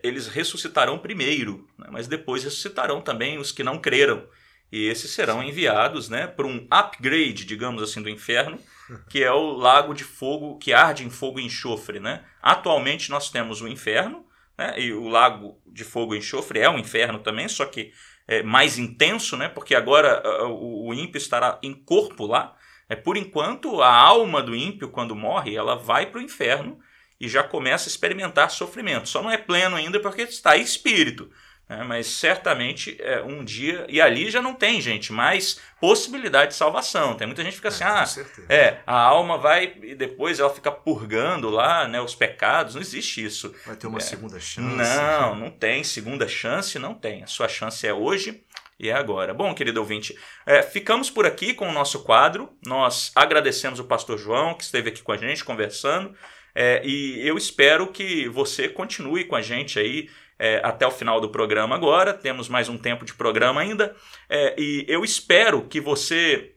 [0.02, 1.88] eles ressuscitarão primeiro, né?
[1.92, 4.26] mas depois ressuscitarão também os que não creram.
[4.72, 8.60] E esses serão enviados né, para um upgrade, digamos assim, do inferno,
[9.10, 12.00] que é o lago de fogo que arde em fogo e enxofre.
[12.00, 12.24] Né?
[12.42, 14.26] Atualmente nós temos o inferno,
[14.58, 17.92] né, e o lago de fogo e enxofre é um inferno também, só que
[18.28, 22.56] é mais intenso, né, porque agora o, o ímpio estará em corpo lá.
[22.88, 26.80] É, por enquanto, a alma do ímpio, quando morre, ela vai para o inferno
[27.20, 29.10] e já começa a experimentar sofrimento.
[29.10, 31.30] Só não é pleno ainda porque está em espírito.
[31.68, 36.58] É, mas certamente é, um dia, e ali já não tem, gente, mais possibilidade de
[36.58, 37.16] salvação.
[37.16, 40.54] Tem muita gente que fica assim, é, ah, é, a alma vai e depois ela
[40.54, 42.76] fica purgando lá né, os pecados.
[42.76, 43.54] Não existe isso.
[43.66, 44.76] Vai ter uma é, segunda chance.
[44.76, 47.24] Não, não tem segunda chance, não tem.
[47.24, 48.44] A sua chance é hoje
[48.80, 49.34] e é agora.
[49.34, 50.16] Bom, querido ouvinte,
[50.46, 52.56] é, ficamos por aqui com o nosso quadro.
[52.64, 56.16] Nós agradecemos o pastor João, que esteve aqui com a gente conversando.
[56.54, 61.20] É, e eu espero que você continue com a gente aí é, até o final
[61.20, 62.14] do programa agora.
[62.14, 63.96] Temos mais um tempo de programa ainda.
[64.30, 66.54] É, e eu espero que você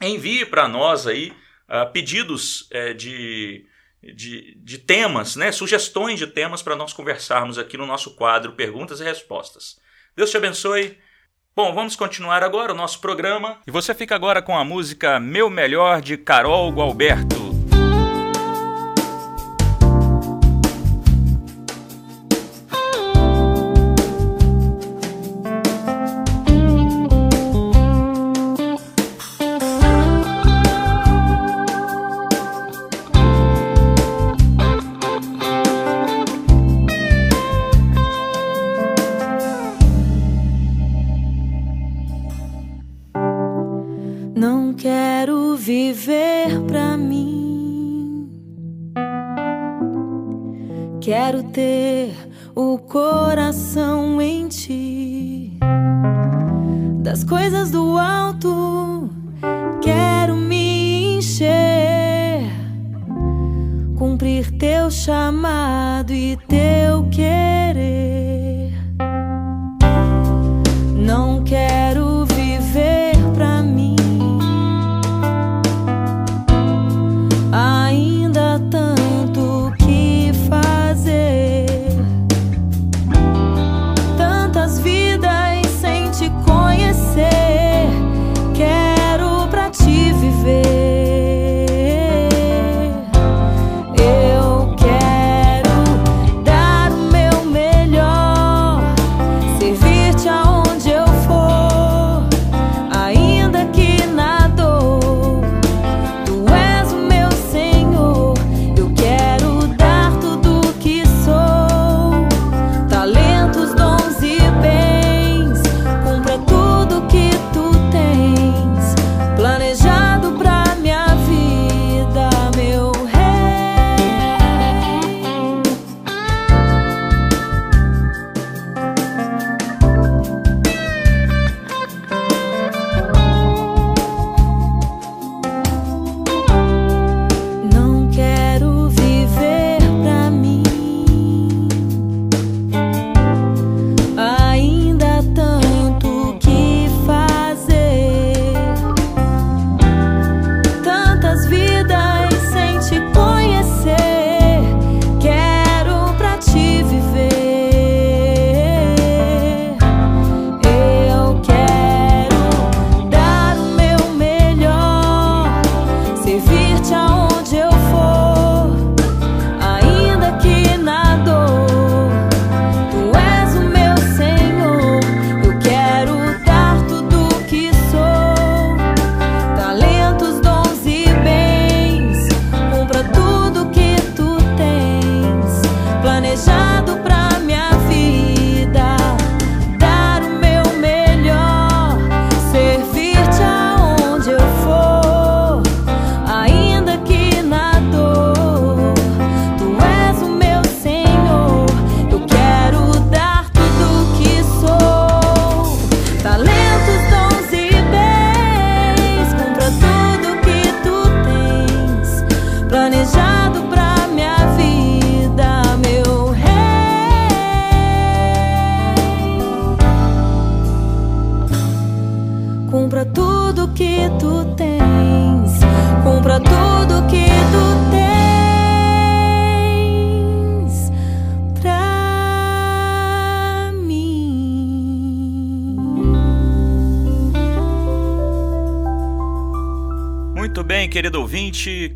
[0.00, 1.32] envie para nós aí
[1.68, 3.66] uh, pedidos é, de,
[4.02, 5.52] de, de, temas, né?
[5.52, 9.78] sugestões de temas para nós conversarmos aqui no nosso quadro Perguntas e Respostas.
[10.16, 10.98] Deus te abençoe.
[11.54, 13.58] Bom, vamos continuar agora o nosso programa.
[13.66, 17.49] E você fica agora com a música Meu Melhor de Carol Gualberto.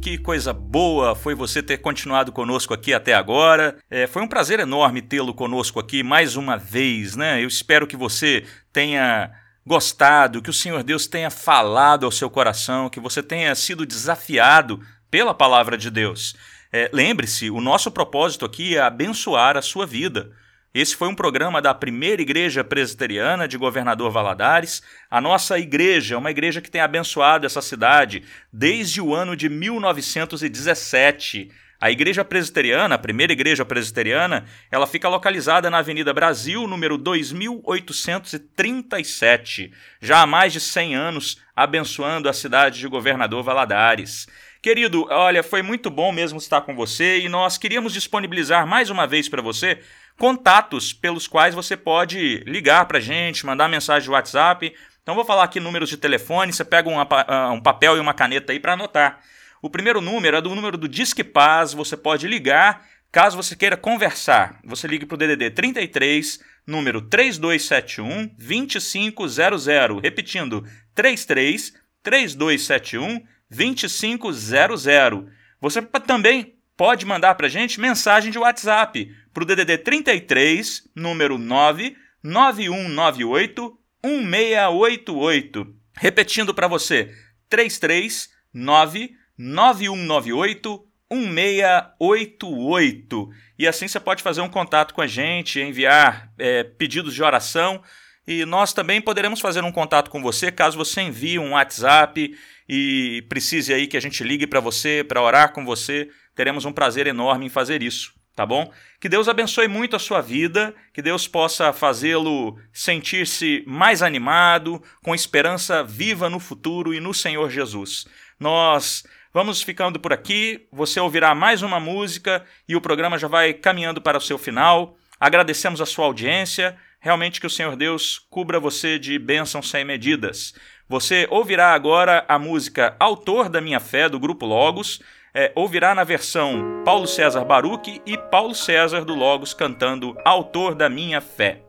[0.05, 3.79] Que coisa boa foi você ter continuado conosco aqui até agora.
[3.91, 7.43] É, foi um prazer enorme tê-lo conosco aqui mais uma vez, né?
[7.43, 9.33] Eu espero que você tenha
[9.67, 14.79] gostado, que o Senhor Deus tenha falado ao seu coração, que você tenha sido desafiado
[15.11, 16.37] pela palavra de Deus.
[16.71, 20.33] É, Lembre-se, o nosso propósito aqui é abençoar a sua vida.
[20.75, 24.83] Esse foi um programa da primeira igreja presbiteriana de Governador Valadares.
[25.09, 29.49] A nossa igreja é uma igreja que tem abençoado essa cidade desde o ano de
[29.49, 31.53] 1917.
[31.81, 39.73] A igreja presbiteriana, a primeira igreja presbiteriana, ela fica localizada na Avenida Brasil, número 2837,
[40.01, 44.27] já há mais de 100 anos, abençoando a cidade de Governador Valadares.
[44.65, 49.07] Querido, olha, foi muito bom mesmo estar com você e nós queríamos disponibilizar mais uma
[49.07, 49.79] vez para você
[50.19, 54.75] contatos pelos quais você pode ligar para a gente, mandar mensagem de WhatsApp.
[55.03, 58.15] Então, vou falar aqui números de telefone, você pega um, ah, um papel e uma
[58.15, 59.21] caneta aí para anotar.
[59.61, 63.77] O primeiro número é do número do Disque Paz, você pode ligar caso você queira
[63.77, 64.59] conversar.
[64.65, 70.03] Você ligue para o DDD 33, número 3271 2500.
[70.03, 70.67] Repetindo,
[70.97, 75.31] 33 3271 2500.
[75.61, 81.39] Você também pode mandar para a gente mensagem de WhatsApp para o DDD 33, número
[81.39, 85.75] 99198 1688.
[85.97, 87.11] Repetindo para você,
[87.49, 93.31] 33 99198 1688.
[93.59, 97.83] E assim você pode fazer um contato com a gente, enviar é, pedidos de oração.
[98.27, 102.35] E nós também poderemos fazer um contato com você caso você envie um WhatsApp
[102.69, 106.73] e precise aí que a gente ligue para você, para orar com você, teremos um
[106.73, 108.73] prazer enorme em fazer isso, tá bom?
[108.99, 115.15] Que Deus abençoe muito a sua vida, que Deus possa fazê-lo sentir-se mais animado, com
[115.15, 118.07] esperança viva no futuro e no Senhor Jesus.
[118.41, 123.53] Nós vamos ficando por aqui, você ouvirá mais uma música e o programa já vai
[123.53, 124.97] caminhando para o seu final.
[125.21, 126.77] Agradecemos a sua audiência.
[127.05, 130.55] Realmente que o Senhor Deus cubra você de bênçãos sem medidas.
[130.89, 135.03] Você ouvirá agora a música Autor da Minha Fé, do grupo Logos.
[135.35, 140.89] É, ouvirá na versão Paulo César Baruch e Paulo César do Logos cantando Autor da
[140.89, 141.64] Minha Fé.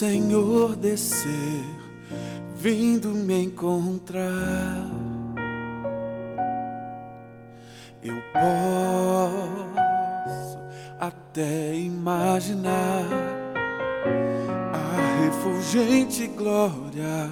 [0.00, 1.62] Senhor descer,
[2.56, 4.88] vindo me encontrar.
[8.02, 10.58] Eu posso
[10.98, 13.04] até imaginar
[14.72, 17.28] a refulgente glória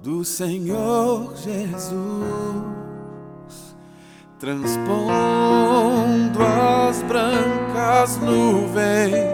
[0.00, 2.62] do Senhor Jesus
[4.38, 9.33] transpondo as brancas nuvens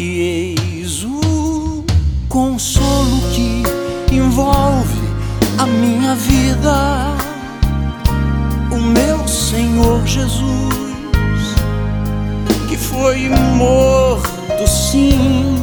[0.00, 1.84] e eis o
[2.28, 3.64] consolo que
[4.14, 5.02] envolve
[5.58, 7.16] a minha vida.
[8.70, 10.76] O meu Senhor Jesus,
[12.68, 15.56] que foi morto sim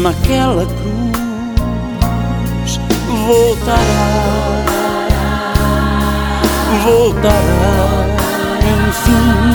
[0.00, 1.18] naquela cruz,
[3.26, 4.44] voltará
[6.84, 8.06] voltará,
[8.88, 9.54] enfim.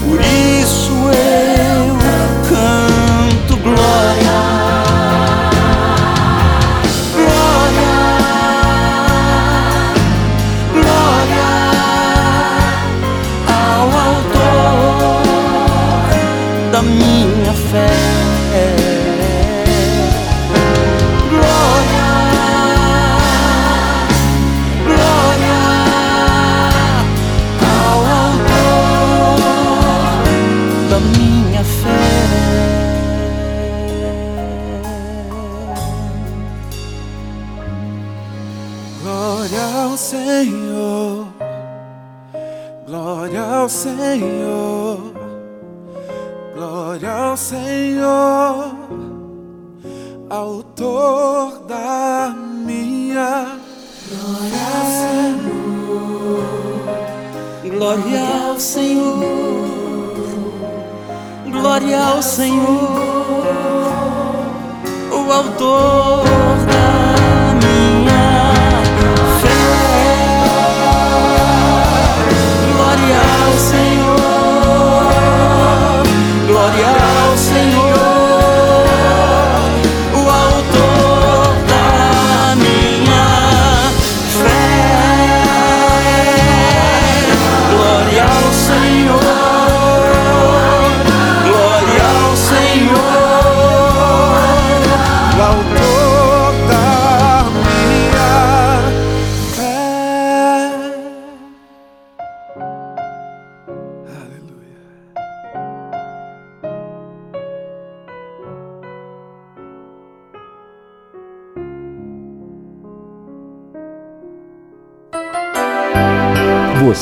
[0.00, 1.45] Por isso eu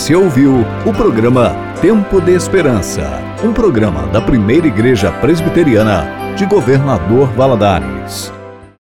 [0.05, 0.53] Você ouviu
[0.85, 8.34] o programa Tempo de Esperança, um programa da primeira igreja presbiteriana de Governador Valadares.